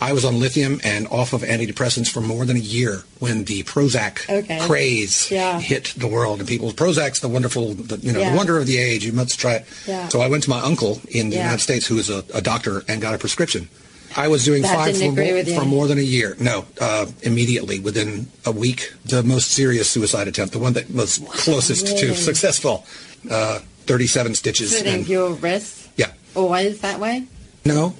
I 0.00 0.12
was 0.12 0.24
on 0.24 0.40
lithium 0.40 0.80
and 0.84 1.06
off 1.06 1.32
of 1.32 1.42
antidepressants 1.42 2.08
for 2.10 2.20
more 2.20 2.44
than 2.44 2.56
a 2.56 2.60
year 2.60 3.04
when 3.20 3.44
the 3.44 3.62
Prozac 3.62 4.28
Okay. 4.28 4.58
craze 4.66 5.30
Yeah. 5.30 5.60
hit 5.60 5.94
the 5.96 6.08
world. 6.08 6.40
And 6.40 6.48
people, 6.48 6.72
Prozac's 6.72 7.20
the 7.20 7.28
wonderful, 7.28 7.74
the, 7.74 7.96
you 7.98 8.12
know, 8.12 8.18
Yeah. 8.20 8.30
the 8.32 8.36
wonder 8.36 8.58
of 8.58 8.66
the 8.66 8.76
age. 8.76 9.04
You 9.06 9.12
must 9.12 9.38
try 9.38 9.54
it. 9.54 9.64
Yeah. 9.86 10.08
So 10.08 10.20
I 10.20 10.26
went 10.26 10.42
to 10.42 10.50
my 10.50 10.60
uncle 10.60 11.00
in 11.08 11.30
the 11.30 11.36
Yeah. 11.36 11.42
United 11.44 11.62
States, 11.62 11.86
who 11.86 11.96
is 11.96 12.10
a, 12.10 12.24
a 12.34 12.42
doctor, 12.42 12.82
and 12.88 13.00
got 13.00 13.14
a 13.14 13.18
prescription. 13.18 13.68
I 14.16 14.28
was 14.28 14.44
doing 14.44 14.62
That 14.62 14.92
didn't 14.92 15.16
for 15.16 15.22
more, 15.22 15.60
for 15.60 15.64
more 15.66 15.86
than 15.86 15.98
a 15.98 16.02
year. 16.02 16.36
No, 16.38 16.64
uh, 16.80 17.06
immediately 17.22 17.80
within 17.80 18.28
a 18.44 18.52
week, 18.52 18.92
the 19.04 19.22
most 19.22 19.50
serious 19.50 19.90
suicide 19.90 20.28
attempt, 20.28 20.52
the 20.52 20.58
one 20.58 20.72
that 20.74 20.90
was 20.90 21.18
closest 21.28 21.86
to 21.98 22.14
successful, 22.14 22.86
uh, 23.30 23.60
37 23.86 24.34
stitches. 24.34 24.74
Putting 24.74 24.94
and- 24.94 25.08
your 25.08 25.32
wrist 25.32 25.88
yeah, 25.96 26.12
always 26.34 26.80
that 26.80 27.00
way? 27.00 27.24
no, 27.64 27.94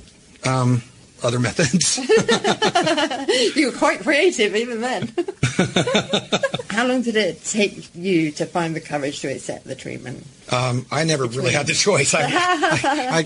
um, 0.45 0.83
other 1.25 1.41
methods. 1.41 1.99
You 3.57 3.71
were 3.71 3.77
quite 3.77 4.01
creative 4.01 4.55
even 4.55 4.81
then. 4.81 5.13
How 6.71 6.87
long 6.87 7.03
did 7.03 7.17
it 7.17 7.45
take 7.45 7.89
you 7.95 8.31
to 8.33 8.47
find 8.47 8.75
the 8.75 8.81
courage 8.81 9.21
to 9.21 9.29
accept 9.29 9.65
the 9.65 9.75
treatment? 9.75 10.27
Um, 10.51 10.87
I 10.91 11.05
never 11.05 11.27
really 11.27 11.53
had 11.53 11.67
the 11.67 11.75
choice. 11.75 12.15
I, 12.15 12.23
I, 12.23 12.29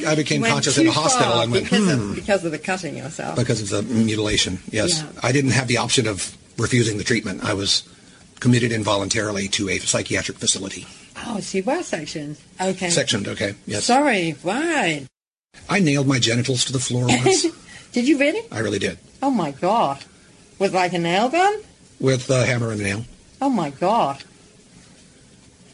I, 0.06 0.12
I 0.12 0.14
became 0.14 0.42
conscious 0.54 0.78
in 0.78 0.86
a 0.86 0.92
hospital 0.92 1.40
and 1.40 1.52
went, 1.52 1.64
because, 1.64 1.84
hmm, 1.84 2.10
of, 2.10 2.14
because 2.14 2.44
of 2.44 2.52
the 2.52 2.58
cutting 2.58 2.96
yourself. 2.96 3.36
because 3.36 3.60
of 3.60 3.68
the 3.68 3.94
mutilation. 3.94 4.58
Yes. 4.70 5.02
Yeah. 5.02 5.20
I 5.22 5.32
didn't 5.32 5.52
have 5.52 5.68
the 5.68 5.78
option 5.78 6.06
of 6.06 6.36
refusing 6.58 6.98
the 6.98 7.04
treatment. 7.04 7.44
I 7.44 7.54
was 7.54 7.88
committed 8.40 8.72
involuntarily 8.72 9.48
to 9.48 9.68
a 9.68 9.78
psychiatric 9.78 10.38
facility. 10.38 10.86
oh, 11.26 11.40
so 11.40 11.58
you 11.58 11.64
were 11.64 11.82
sectioned. 11.82 12.36
Okay. 12.60 12.90
Sectioned, 12.90 13.28
okay. 13.28 13.54
Yes. 13.66 13.84
Sorry, 13.84 14.32
why? 14.42 15.06
I 15.68 15.80
nailed 15.80 16.06
my 16.06 16.18
genitals 16.18 16.64
to 16.66 16.72
the 16.72 16.78
floor 16.78 17.06
once. 17.06 17.46
Did 17.92 18.06
you 18.06 18.18
really? 18.18 18.42
I 18.52 18.60
really 18.60 18.78
did. 18.78 18.98
Oh 19.22 19.30
my 19.30 19.50
god. 19.50 20.04
With 20.58 20.74
like 20.74 20.92
a 20.92 20.98
nail 20.98 21.28
gun? 21.28 21.60
With 22.00 22.28
a 22.30 22.44
hammer 22.46 22.70
and 22.72 22.80
nail. 22.80 23.04
Oh 23.40 23.48
my 23.50 23.70
god. 23.70 24.22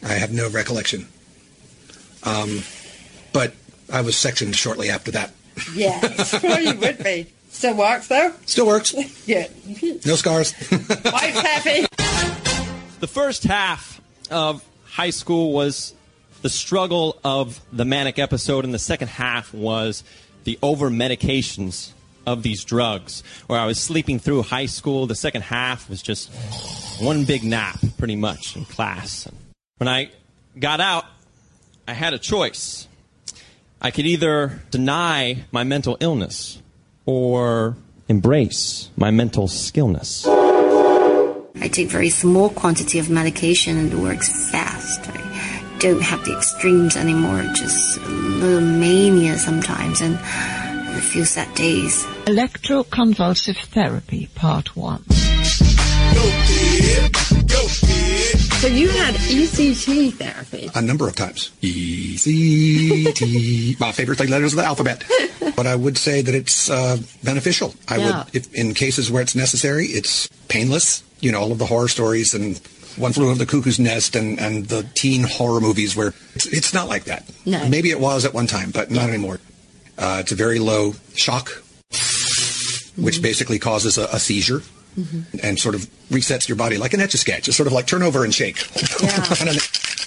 I 0.02 0.12
have 0.14 0.32
no 0.32 0.48
recollection. 0.50 1.08
Um, 2.22 2.62
but 3.32 3.54
I 3.92 4.00
was 4.02 4.16
sectioned 4.16 4.56
shortly 4.56 4.90
after 4.90 5.10
that. 5.12 5.32
Yes, 5.74 6.42
well, 6.42 6.60
you 6.60 6.74
would 6.78 7.02
be. 7.02 7.26
Still 7.50 7.76
works 7.76 8.08
though? 8.08 8.32
Still 8.46 8.66
works. 8.66 8.94
Yeah. 9.26 9.46
No 10.04 10.16
scars. 10.16 10.52
Wife's 10.70 11.40
happy. 11.40 11.86
The 13.00 13.06
first 13.06 13.44
half 13.44 14.00
of 14.30 14.62
high 14.84 15.10
school 15.10 15.52
was 15.52 15.94
the 16.42 16.50
struggle 16.50 17.18
of 17.24 17.60
the 17.72 17.86
manic 17.86 18.18
episode, 18.18 18.64
and 18.64 18.74
the 18.74 18.78
second 18.78 19.08
half 19.08 19.54
was 19.54 20.04
the 20.44 20.58
over 20.62 20.90
medications 20.90 21.92
of 22.26 22.42
these 22.42 22.64
drugs. 22.64 23.22
Where 23.46 23.58
I 23.58 23.66
was 23.66 23.80
sleeping 23.80 24.18
through 24.18 24.42
high 24.42 24.66
school, 24.66 25.06
the 25.06 25.14
second 25.14 25.42
half 25.42 25.88
was 25.88 26.02
just 26.02 26.32
one 27.00 27.24
big 27.24 27.44
nap, 27.44 27.78
pretty 27.98 28.16
much, 28.16 28.56
in 28.56 28.64
class. 28.64 29.28
When 29.78 29.88
I 29.88 30.10
got 30.58 30.80
out, 30.80 31.04
I 31.86 31.92
had 31.92 32.14
a 32.14 32.18
choice. 32.18 32.88
I 33.80 33.90
could 33.90 34.06
either 34.06 34.62
deny 34.70 35.44
my 35.52 35.64
mental 35.64 35.96
illness 36.00 36.62
or 37.04 37.76
embrace 38.08 38.88
my 38.96 39.10
mental 39.10 39.48
skillness. 39.48 40.26
I 40.26 41.68
take 41.68 41.88
very 41.88 42.10
small 42.10 42.48
quantity 42.50 42.98
of 42.98 43.10
medication 43.10 43.76
and 43.76 43.92
it 43.92 43.96
works 43.96 44.50
fast. 44.50 45.00
I 45.08 45.76
don't 45.78 46.02
have 46.02 46.24
the 46.24 46.36
extremes 46.36 46.96
anymore, 46.96 47.42
just 47.54 47.98
a 47.98 48.08
little 48.08 48.60
mania 48.60 49.36
sometimes 49.38 50.00
and 50.00 50.18
a 50.96 51.00
few 51.00 51.24
sad 51.24 51.52
days. 51.54 52.04
Electroconvulsive 52.26 53.56
therapy, 53.66 54.28
part 54.34 54.76
one. 54.76 55.02
So 58.60 58.68
you 58.70 58.88
had 58.88 59.14
ECT 59.16 60.14
therapy. 60.14 60.70
a 60.74 60.80
number 60.80 61.06
of 61.06 61.14
times. 61.16 61.50
E 61.60 62.16
C 62.16 63.12
T. 63.12 63.76
My 63.80 63.92
favorite 63.92 64.16
three 64.16 64.28
letters 64.28 64.52
of 64.54 64.58
the 64.58 64.64
alphabet. 64.64 65.04
But 65.56 65.66
I 65.66 65.76
would 65.76 65.98
say 65.98 66.22
that 66.22 66.34
it's 66.34 66.70
uh, 66.70 66.96
beneficial. 67.22 67.74
I 67.88 67.96
Yeah. 67.98 68.24
would, 68.24 68.34
if 68.34 68.54
in 68.54 68.72
cases 68.74 69.10
where 69.10 69.22
it's 69.22 69.34
necessary, 69.34 69.86
it's 69.86 70.28
painless. 70.48 71.02
You 71.20 71.32
know, 71.32 71.40
all 71.40 71.52
of 71.52 71.58
the 71.58 71.66
horror 71.66 71.88
stories 71.88 72.32
and 72.34 72.56
One 72.96 73.12
Flew 73.12 73.28
Over 73.28 73.38
the 73.38 73.46
Cuckoo's 73.46 73.78
Nest 73.78 74.16
and, 74.16 74.38
and 74.40 74.66
the 74.66 74.82
teen 74.94 75.24
horror 75.24 75.60
movies 75.60 75.94
where 75.94 76.14
it's, 76.34 76.46
it's 76.46 76.72
not 76.74 76.88
like 76.88 77.04
that. 77.04 77.30
No. 77.44 77.68
Maybe 77.68 77.90
it 77.90 78.00
was 78.00 78.24
at 78.24 78.32
one 78.32 78.46
time, 78.46 78.70
but 78.70 78.90
not 78.90 79.08
anymore. 79.10 79.40
Uh, 79.98 80.18
it's 80.20 80.32
a 80.32 80.34
very 80.34 80.58
low 80.58 80.94
shock, 81.14 81.50
which 82.96 83.20
basically 83.22 83.58
causes 83.58 83.98
a, 83.98 84.04
a 84.12 84.18
seizure. 84.18 84.62
And 85.42 85.58
sort 85.58 85.74
of 85.74 85.82
resets 86.08 86.46
your 86.48 86.56
body 86.56 86.76
like 86.78 86.94
an 86.94 87.00
etch 87.00 87.14
a 87.14 87.18
sketch. 87.18 87.48
It's 87.48 87.56
sort 87.56 87.66
of 87.66 87.72
like 87.72 87.88
turn 87.88 88.04
over 88.04 88.22
and 88.24 88.32
shake. 88.32 88.58
Yeah. 89.02 89.26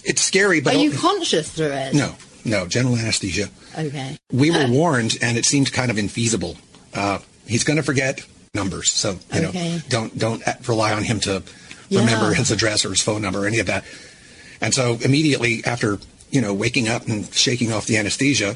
It's 0.10 0.22
scary, 0.22 0.62
but 0.62 0.74
Are 0.76 0.80
you 0.80 0.92
conscious 0.92 1.52
through 1.52 1.74
it? 1.74 1.94
no, 1.94 2.16
no, 2.46 2.66
general 2.66 2.96
anesthesia. 2.96 3.50
Okay. 3.78 4.18
We 4.32 4.52
were 4.52 4.66
warned, 4.70 5.18
and 5.22 5.38
it 5.38 5.44
seemed 5.44 5.74
kind 5.74 5.92
of 5.92 5.98
infeasible. 5.98 6.58
Uh, 6.94 7.20
he's 7.46 7.66
going 7.66 7.76
to 7.76 7.84
forget 7.84 8.26
numbers, 8.54 8.90
so 8.94 9.20
you 9.34 9.48
Okay. 9.48 9.74
know, 9.76 9.82
don't 9.90 10.18
don't 10.18 10.42
rely 10.66 10.94
on 10.94 11.04
him 11.04 11.20
to 11.22 11.44
Yeah. 11.90 12.00
remember 12.00 12.34
his 12.34 12.52
address 12.52 12.86
or 12.86 12.90
his 12.92 13.02
phone 13.02 13.22
number 13.22 13.44
or 13.44 13.48
any 13.48 13.60
of 13.60 13.66
that. 13.68 13.84
And 14.62 14.74
so 14.74 14.98
immediately 15.02 15.62
after 15.66 16.00
you 16.32 16.40
know 16.40 16.54
waking 16.54 16.88
up 16.88 17.06
and 17.10 17.28
shaking 17.34 17.74
off 17.74 17.86
the 17.86 17.98
anesthesia, 17.98 18.56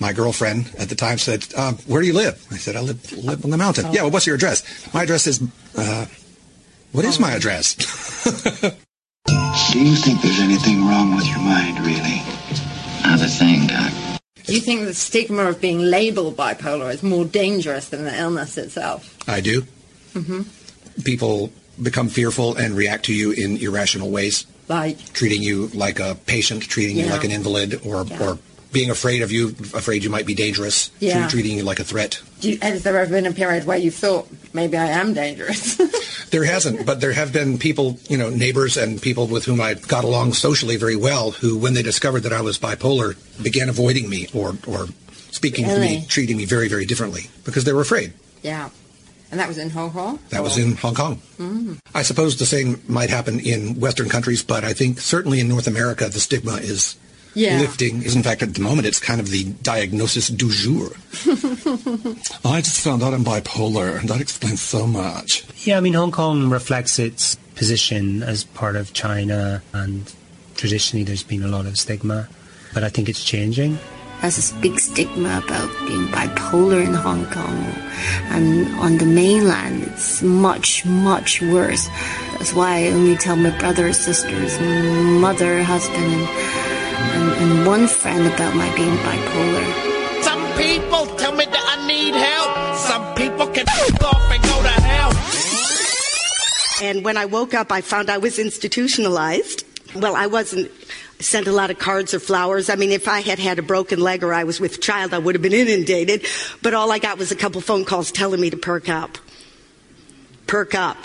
my 0.00 0.12
girlfriend 0.12 0.70
at 0.78 0.88
the 0.88 0.94
time 0.94 1.18
said, 1.18 1.46
um, 1.56 1.76
"Where 1.86 2.00
do 2.00 2.06
you 2.06 2.12
live?" 2.14 2.44
I 2.50 2.56
said, 2.56 2.76
"I 2.76 2.80
live 2.80 3.12
live 3.24 3.44
on 3.44 3.50
the 3.50 3.56
mountain." 3.58 3.86
Oh. 3.86 3.92
Yeah, 3.92 4.02
well, 4.02 4.10
what's 4.12 4.26
your 4.26 4.36
address? 4.36 4.62
My 4.94 5.02
address 5.02 5.26
is. 5.26 5.40
Uh, 5.76 6.06
what 6.92 7.04
is 7.04 7.18
my 7.20 7.32
address? 7.32 7.74
Do 9.72 9.78
you 9.80 9.96
think 9.96 10.22
there's 10.22 10.40
anything 10.40 10.86
wrong 10.86 11.14
with 11.14 11.26
your 11.26 11.38
mind, 11.38 11.78
really? 11.80 12.22
Not 13.02 13.20
a 13.20 13.28
thing, 13.28 13.66
Doc. 13.66 13.92
Do 14.44 14.54
you 14.54 14.60
think 14.60 14.86
the 14.86 14.94
stigma 14.94 15.42
of 15.44 15.60
being 15.60 15.80
labeled 15.80 16.36
bipolar 16.36 16.92
is 16.92 17.02
more 17.02 17.26
dangerous 17.26 17.90
than 17.90 18.04
the 18.04 18.18
illness 18.18 18.56
itself? 18.56 19.14
I 19.28 19.40
do. 19.42 19.66
People 21.04 21.52
become 21.82 22.08
fearful 22.08 22.56
and 22.56 22.74
react 22.74 23.04
to 23.06 23.14
you 23.14 23.30
in 23.32 23.58
irrational 23.58 24.10
ways, 24.10 24.46
Like, 24.68 25.12
treating 25.12 25.42
you 25.42 25.68
like 25.74 26.00
a 26.00 26.14
patient, 26.26 26.62
treating 26.62 26.96
you 26.96 27.06
like 27.06 27.24
an 27.24 27.30
invalid, 27.30 27.80
or, 27.84 28.04
Yeah. 28.06 28.22
or 28.22 28.38
being 28.72 28.90
afraid 28.90 29.22
of 29.22 29.32
you, 29.32 29.48
afraid 29.74 30.04
you 30.04 30.10
might 30.10 30.26
be 30.26 30.34
dangerous, 30.34 30.90
Yeah. 31.00 31.28
treating 31.28 31.56
you 31.56 31.62
like 31.62 31.80
a 31.80 31.84
threat. 31.84 32.20
do 32.40 32.50
you, 32.50 32.58
has 32.60 32.82
there 32.82 32.96
ever 32.98 33.10
been 33.10 33.26
a 33.26 33.32
period 33.32 33.64
where 33.64 33.78
you 33.78 33.90
thought 33.90 34.28
maybe 34.52 34.76
I 34.76 34.86
am 34.88 35.14
dangerous? 35.14 35.80
There 36.28 36.44
hasn't, 36.44 36.84
but 36.84 37.00
there 37.00 37.12
have 37.14 37.32
been 37.32 37.56
people, 37.56 37.98
you 38.10 38.18
know, 38.18 38.28
neighbors 38.28 38.76
and 38.76 39.00
people 39.00 39.26
with 39.28 39.46
whom 39.46 39.62
I 39.62 39.72
got 39.72 40.04
along 40.04 40.34
socially 40.34 40.76
very 40.76 40.94
well, 40.94 41.30
who, 41.30 41.56
when 41.56 41.72
they 41.72 41.82
discovered 41.82 42.20
that 42.24 42.34
I 42.34 42.42
was 42.42 42.58
bipolar, 42.58 43.16
began 43.42 43.70
avoiding 43.70 44.10
me 44.10 44.28
or, 44.34 44.54
or 44.66 44.88
speaking 45.30 45.64
to 45.64 45.80
me, 45.80 46.04
treating 46.06 46.36
me 46.36 46.44
very, 46.44 46.68
very 46.68 46.84
differently 46.84 47.30
because 47.44 47.64
they 47.64 47.72
were 47.72 47.80
afraid. 47.80 48.12
yeah. 48.42 48.68
And 49.30 49.40
that 49.40 49.48
was 49.48 49.56
in 49.56 49.70
Hong 49.70 49.90
Kong? 49.90 50.18
That 50.28 50.42
was 50.42 50.58
in 50.58 50.76
Hong 50.76 50.94
Kong. 50.94 51.20
Mm. 51.38 51.78
I 51.94 52.02
suppose 52.02 52.36
the 52.38 52.44
same 52.46 52.80
might 52.88 53.08
happen 53.10 53.40
in 53.40 53.78
Western 53.80 54.10
countries, 54.10 54.42
but 54.42 54.64
I 54.64 54.74
think 54.74 55.00
certainly 55.00 55.40
in 55.40 55.48
North 55.48 55.66
America, 55.66 56.08
the 56.10 56.20
stigma 56.20 56.56
is 56.56 56.96
Yeah. 57.38 57.60
lifting. 57.60 58.02
Is, 58.02 58.16
in 58.16 58.22
fact, 58.22 58.42
at 58.42 58.54
the 58.54 58.60
moment, 58.60 58.86
it's 58.86 58.98
kind 58.98 59.20
of 59.20 59.30
the 59.30 59.44
diagnosis 59.62 60.28
du 60.28 60.50
jour. 60.50 60.90
I 62.44 62.60
just 62.60 62.80
found 62.80 63.02
out 63.02 63.14
I'm 63.14 63.24
bipolar, 63.24 63.98
and 64.00 64.08
that 64.08 64.20
explains 64.20 64.60
so 64.60 64.86
much. 64.86 65.44
Yeah, 65.66 65.76
I 65.76 65.80
mean, 65.80 65.94
Hong 65.94 66.10
Kong 66.12 66.50
reflects 66.50 66.98
its 66.98 67.36
position 67.54 68.22
as 68.22 68.44
part 68.44 68.76
of 68.76 68.92
China, 68.92 69.62
and 69.72 70.12
traditionally 70.56 71.04
there's 71.04 71.22
been 71.22 71.42
a 71.42 71.48
lot 71.48 71.66
of 71.66 71.78
stigma, 71.78 72.28
but 72.74 72.82
I 72.84 72.88
think 72.88 73.08
it's 73.08 73.24
changing. 73.24 73.78
There's 74.20 74.34
this 74.34 74.52
big 74.60 74.80
stigma 74.80 75.40
about 75.44 75.70
being 75.86 76.08
bipolar 76.08 76.84
in 76.84 76.92
Hong 76.92 77.24
Kong. 77.26 77.64
And 78.34 78.66
on 78.80 78.98
the 78.98 79.06
mainland, 79.06 79.84
it's 79.84 80.22
much, 80.22 80.84
much 80.84 81.40
worse. 81.40 81.86
That's 82.32 82.52
why 82.52 82.78
I 82.78 82.88
only 82.88 83.16
tell 83.16 83.36
my 83.36 83.56
brother, 83.58 83.92
sisters, 83.92 84.58
mother, 85.20 85.62
husband, 85.62 86.26
and, 86.98 87.32
and, 87.32 87.50
and 87.50 87.66
one 87.66 87.86
friend 87.86 88.26
about 88.26 88.54
my 88.54 88.74
being 88.74 88.96
bipolar. 88.98 90.22
Some 90.22 90.42
people 90.56 91.06
tell 91.16 91.32
me 91.32 91.44
that 91.44 91.64
I 91.78 91.86
need 91.86 92.14
help. 92.14 92.76
Some 92.76 93.14
people 93.14 93.46
can 93.46 93.68
f 93.68 94.04
off 94.04 94.30
and 94.32 94.42
go 94.42 94.62
to 94.62 94.68
hell. 94.68 95.12
And 96.82 97.04
when 97.04 97.16
I 97.16 97.24
woke 97.26 97.54
up, 97.54 97.72
I 97.72 97.80
found 97.80 98.10
I 98.10 98.18
was 98.18 98.38
institutionalized. 98.38 99.64
Well, 99.94 100.14
I 100.14 100.26
wasn't 100.26 100.70
sent 101.20 101.46
a 101.46 101.52
lot 101.52 101.70
of 101.70 101.78
cards 101.78 102.14
or 102.14 102.20
flowers. 102.20 102.70
I 102.70 102.76
mean, 102.76 102.92
if 102.92 103.08
I 103.08 103.20
had 103.20 103.38
had 103.38 103.58
a 103.58 103.62
broken 103.62 104.00
leg 104.00 104.22
or 104.22 104.32
I 104.32 104.44
was 104.44 104.60
with 104.60 104.80
child, 104.80 105.12
I 105.12 105.18
would 105.18 105.34
have 105.34 105.42
been 105.42 105.52
inundated. 105.52 106.26
But 106.62 106.74
all 106.74 106.92
I 106.92 106.98
got 106.98 107.18
was 107.18 107.32
a 107.32 107.36
couple 107.36 107.60
phone 107.60 107.84
calls 107.84 108.12
telling 108.12 108.40
me 108.40 108.50
to 108.50 108.56
perk 108.56 108.88
up. 108.88 109.18
Perk 110.46 110.74
up. 110.74 110.96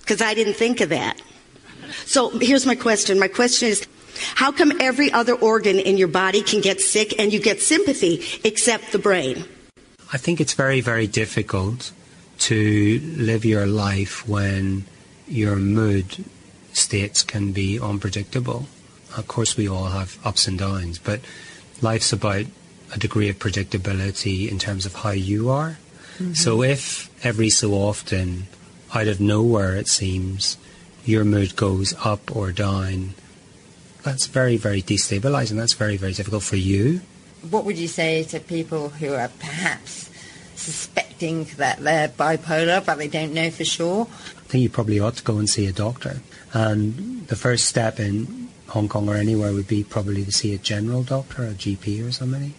Because 0.00 0.22
I 0.22 0.34
didn't 0.34 0.54
think 0.54 0.80
of 0.80 0.88
that. 0.88 1.20
So 2.06 2.30
here's 2.38 2.66
my 2.66 2.74
question. 2.74 3.18
My 3.18 3.28
question 3.28 3.68
is, 3.68 3.86
how 4.34 4.52
come 4.52 4.72
every 4.80 5.12
other 5.12 5.34
organ 5.34 5.78
in 5.78 5.96
your 5.96 6.08
body 6.08 6.42
can 6.42 6.60
get 6.60 6.80
sick 6.80 7.18
and 7.18 7.32
you 7.32 7.40
get 7.40 7.60
sympathy 7.60 8.22
except 8.44 8.92
the 8.92 8.98
brain? 8.98 9.44
I 10.12 10.18
think 10.18 10.40
it's 10.40 10.54
very, 10.54 10.80
very 10.80 11.06
difficult 11.06 11.92
to 12.40 13.00
live 13.16 13.44
your 13.44 13.66
life 13.66 14.26
when 14.26 14.84
your 15.28 15.56
mood 15.56 16.24
states 16.72 17.22
can 17.22 17.52
be 17.52 17.78
unpredictable. 17.78 18.66
Of 19.16 19.28
course, 19.28 19.56
we 19.56 19.68
all 19.68 19.86
have 19.86 20.18
ups 20.24 20.46
and 20.46 20.58
downs, 20.58 20.98
but 20.98 21.20
life's 21.82 22.12
about 22.12 22.46
a 22.92 22.98
degree 22.98 23.28
of 23.28 23.38
predictability 23.38 24.50
in 24.50 24.58
terms 24.58 24.86
of 24.86 24.94
how 24.94 25.10
you 25.10 25.50
are. 25.50 25.78
Mm-hmm. 26.18 26.34
So 26.34 26.62
if 26.62 27.10
every 27.24 27.50
so 27.50 27.72
often, 27.72 28.46
out 28.94 29.06
of 29.06 29.20
nowhere, 29.20 29.76
it 29.76 29.88
seems, 29.88 30.56
your 31.04 31.24
mood 31.24 31.56
goes 31.56 31.94
up 32.04 32.34
or 32.34 32.52
down, 32.52 33.14
that's 34.02 34.26
very, 34.26 34.56
very 34.56 34.82
destabilizing. 34.82 35.56
That's 35.56 35.74
very, 35.74 35.96
very 35.96 36.12
difficult 36.12 36.42
for 36.42 36.56
you. 36.56 37.00
What 37.48 37.64
would 37.64 37.78
you 37.78 37.88
say 37.88 38.24
to 38.24 38.40
people 38.40 38.90
who 38.90 39.14
are 39.14 39.28
perhaps 39.38 40.10
suspecting 40.56 41.44
that 41.56 41.78
they're 41.78 42.08
bipolar 42.08 42.84
but 42.84 42.98
they 42.98 43.08
don't 43.08 43.32
know 43.32 43.50
for 43.50 43.64
sure? 43.64 44.06
I 44.10 44.40
think 44.50 44.62
you 44.62 44.68
probably 44.68 45.00
ought 45.00 45.16
to 45.16 45.24
go 45.24 45.38
and 45.38 45.48
see 45.48 45.66
a 45.66 45.72
doctor. 45.72 46.20
And 46.52 47.26
the 47.28 47.36
first 47.36 47.66
step 47.66 47.98
in 47.98 48.48
Hong 48.68 48.88
Kong 48.88 49.08
or 49.08 49.14
anywhere 49.14 49.52
would 49.52 49.68
be 49.68 49.84
probably 49.84 50.24
to 50.24 50.32
see 50.32 50.54
a 50.54 50.58
general 50.58 51.02
doctor, 51.02 51.44
a 51.44 51.52
GP 51.52 52.06
or 52.06 52.12
somebody. 52.12 52.54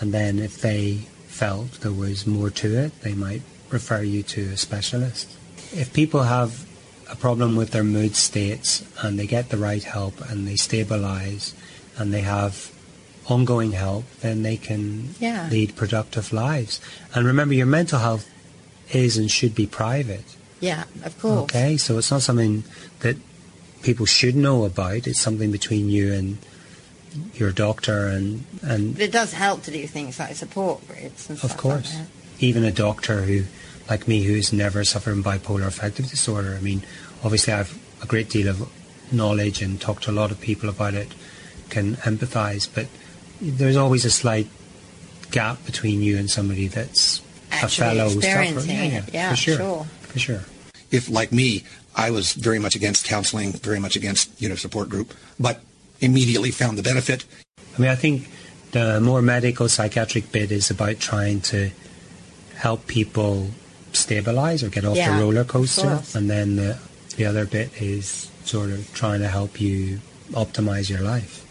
And 0.00 0.12
then 0.12 0.38
if 0.38 0.60
they 0.60 1.06
felt 1.26 1.80
there 1.80 1.92
was 1.92 2.26
more 2.26 2.50
to 2.50 2.76
it, 2.76 3.00
they 3.00 3.14
might 3.14 3.42
refer 3.70 4.02
you 4.02 4.22
to 4.22 4.50
a 4.50 4.56
specialist. 4.56 5.30
If 5.72 5.92
people 5.92 6.22
have 6.24 6.67
a 7.10 7.16
problem 7.16 7.56
with 7.56 7.70
their 7.70 7.84
mood 7.84 8.14
states 8.16 8.84
and 9.02 9.18
they 9.18 9.26
get 9.26 9.48
the 9.50 9.56
right 9.56 9.82
help 9.82 10.20
and 10.30 10.46
they 10.46 10.56
stabilize 10.56 11.54
and 11.96 12.12
they 12.12 12.20
have 12.20 12.72
ongoing 13.26 13.72
help, 13.72 14.04
then 14.20 14.42
they 14.42 14.56
can 14.56 15.14
yeah. 15.20 15.48
lead 15.50 15.76
productive 15.76 16.32
lives. 16.32 16.80
And 17.14 17.26
remember, 17.26 17.54
your 17.54 17.66
mental 17.66 17.98
health 17.98 18.28
is 18.92 19.16
and 19.16 19.30
should 19.30 19.54
be 19.54 19.66
private. 19.66 20.24
Yeah, 20.60 20.84
of 21.04 21.18
course. 21.20 21.42
Okay, 21.42 21.76
so 21.76 21.98
it's 21.98 22.10
not 22.10 22.22
something 22.22 22.64
that 23.00 23.16
people 23.82 24.06
should 24.06 24.34
know 24.34 24.64
about. 24.64 25.06
It's 25.06 25.20
something 25.20 25.52
between 25.52 25.88
you 25.88 26.12
and 26.12 26.38
your 27.34 27.52
doctor 27.52 28.08
and 28.08 28.44
and. 28.62 28.94
But 28.94 29.02
it 29.02 29.12
does 29.12 29.32
help 29.32 29.62
to 29.64 29.70
do 29.70 29.86
things 29.86 30.18
like 30.18 30.34
support 30.34 30.86
groups 30.88 31.30
and 31.30 31.42
of 31.44 31.56
course, 31.56 31.94
like 31.96 32.06
even 32.40 32.64
a 32.64 32.72
doctor 32.72 33.22
who, 33.22 33.44
like 33.88 34.06
me, 34.06 34.22
who's 34.22 34.52
never 34.52 34.84
suffered 34.84 35.12
from 35.12 35.24
bipolar 35.24 35.66
affective 35.66 36.08
disorder. 36.08 36.54
I 36.54 36.60
mean, 36.60 36.82
obviously, 37.24 37.52
I've 37.52 37.78
a 38.02 38.06
great 38.06 38.30
deal 38.30 38.48
of 38.48 38.68
knowledge 39.12 39.62
and 39.62 39.80
talked 39.80 40.04
to 40.04 40.10
a 40.10 40.12
lot 40.12 40.30
of 40.30 40.40
people 40.40 40.68
about 40.68 40.94
it, 40.94 41.08
can 41.70 41.96
empathise, 41.96 42.68
but 42.72 42.86
there's 43.40 43.76
always 43.76 44.04
a 44.04 44.10
slight 44.10 44.48
gap 45.30 45.64
between 45.66 46.02
you 46.02 46.16
and 46.16 46.30
somebody 46.30 46.68
that's 46.68 47.22
Actually 47.50 47.86
a 47.86 47.90
fellow 47.90 48.06
experiencing 48.06 48.60
sufferer. 48.60 48.74
Yeah, 48.74 48.84
yeah. 48.84 49.04
Yeah, 49.12 49.30
for 49.30 49.36
sure, 49.36 49.56
sure. 49.56 49.84
for 49.84 50.18
sure. 50.18 50.40
If, 50.90 51.08
like 51.08 51.32
me, 51.32 51.64
I 51.96 52.10
was 52.10 52.32
very 52.32 52.58
much 52.58 52.74
against 52.74 53.06
counseling, 53.06 53.52
very 53.52 53.80
much 53.80 53.96
against 53.96 54.40
you 54.40 54.48
know 54.48 54.54
support 54.54 54.88
group, 54.88 55.14
but 55.38 55.60
immediately 56.00 56.50
found 56.50 56.78
the 56.78 56.82
benefit. 56.82 57.24
I 57.76 57.80
mean, 57.80 57.90
I 57.90 57.96
think 57.96 58.28
the 58.72 59.00
more 59.00 59.22
medical 59.22 59.68
psychiatric 59.68 60.30
bit 60.30 60.52
is 60.52 60.70
about 60.70 60.98
trying 61.00 61.40
to 61.40 61.70
help 62.54 62.86
people 62.86 63.48
stabilize 63.98 64.62
or 64.62 64.68
get 64.68 64.84
off 64.84 64.96
Yeah, 64.96 65.16
the 65.16 65.22
roller 65.22 65.44
coaster, 65.44 66.02
and 66.14 66.28
then 66.30 66.56
the, 66.56 66.78
the 67.16 67.26
other 67.26 67.44
bit 67.46 67.70
is 67.80 68.30
sort 68.44 68.70
of 68.70 68.92
trying 68.94 69.20
to 69.20 69.28
help 69.28 69.60
you 69.60 70.00
optimize 70.32 70.88
your 70.88 71.00
life. 71.00 71.44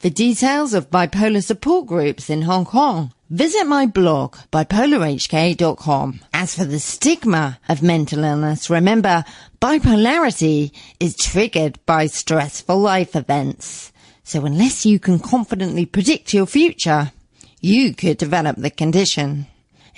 The 0.00 0.10
details 0.10 0.74
of 0.74 0.90
bipolar 0.90 1.42
support 1.42 1.86
groups 1.86 2.30
in 2.30 2.42
Hong 2.42 2.64
Kong. 2.64 3.12
Visit 3.30 3.64
my 3.66 3.84
blog, 3.84 4.36
bipolarhk.com. 4.52 6.20
As 6.32 6.54
for 6.54 6.64
the 6.64 6.78
stigma 6.78 7.58
of 7.68 7.82
mental 7.82 8.24
illness, 8.24 8.70
remember, 8.70 9.24
bipolarity 9.60 10.70
is 11.00 11.16
triggered 11.16 11.78
by 11.84 12.06
stressful 12.06 12.78
life 12.78 13.14
events. 13.16 13.92
So 14.22 14.44
unless 14.46 14.86
you 14.86 14.98
can 14.98 15.18
confidently 15.18 15.84
predict 15.84 16.32
your 16.32 16.46
future, 16.46 17.12
you 17.60 17.92
could 17.92 18.18
develop 18.18 18.56
the 18.56 18.70
condition. 18.70 19.46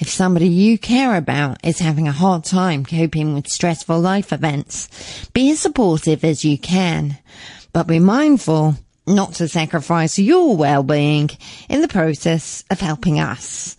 If 0.00 0.08
somebody 0.08 0.48
you 0.48 0.78
care 0.78 1.14
about 1.14 1.58
is 1.62 1.78
having 1.78 2.08
a 2.08 2.12
hard 2.12 2.44
time 2.44 2.86
coping 2.86 3.34
with 3.34 3.48
stressful 3.48 4.00
life 4.00 4.32
events, 4.32 4.88
be 5.34 5.50
as 5.50 5.60
supportive 5.60 6.24
as 6.24 6.42
you 6.42 6.56
can, 6.56 7.18
but 7.74 7.86
be 7.86 7.98
mindful 7.98 8.76
not 9.06 9.34
to 9.34 9.46
sacrifice 9.46 10.18
your 10.18 10.56
well-being 10.56 11.28
in 11.68 11.82
the 11.82 11.88
process 11.88 12.64
of 12.70 12.80
helping 12.80 13.20
us. 13.20 13.76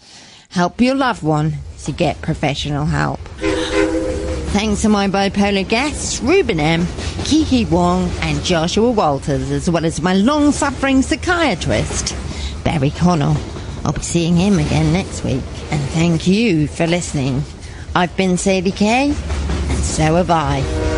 Help 0.49 0.79
your 0.79 0.93
loved 0.93 1.23
one 1.23 1.53
to 1.85 1.91
get 1.91 2.21
professional 2.21 2.85
help. 2.85 3.19
Thanks 4.51 4.83
to 4.83 4.89
my 4.89 5.07
bipolar 5.07 5.67
guests, 5.67 6.21
Ruben 6.21 6.59
M., 6.59 6.85
Kiki 7.23 7.65
Wong, 7.65 8.07
and 8.21 8.43
Joshua 8.43 8.91
Walters, 8.91 9.49
as 9.49 9.71
well 9.71 9.85
as 9.85 10.01
my 10.01 10.13
long-suffering 10.13 11.01
psychiatrist, 11.01 12.15
Barry 12.63 12.91
Connell. 12.91 13.37
I'll 13.83 13.93
be 13.93 14.01
seeing 14.01 14.35
him 14.35 14.59
again 14.59 14.93
next 14.93 15.23
week. 15.23 15.43
And 15.71 15.81
thank 15.91 16.27
you 16.27 16.67
for 16.67 16.87
listening. 16.87 17.43
I've 17.95 18.15
been 18.15 18.37
Sadie 18.37 18.71
Kay, 18.71 19.07
and 19.07 19.77
so 19.79 20.15
have 20.15 20.29
I. 20.29 20.90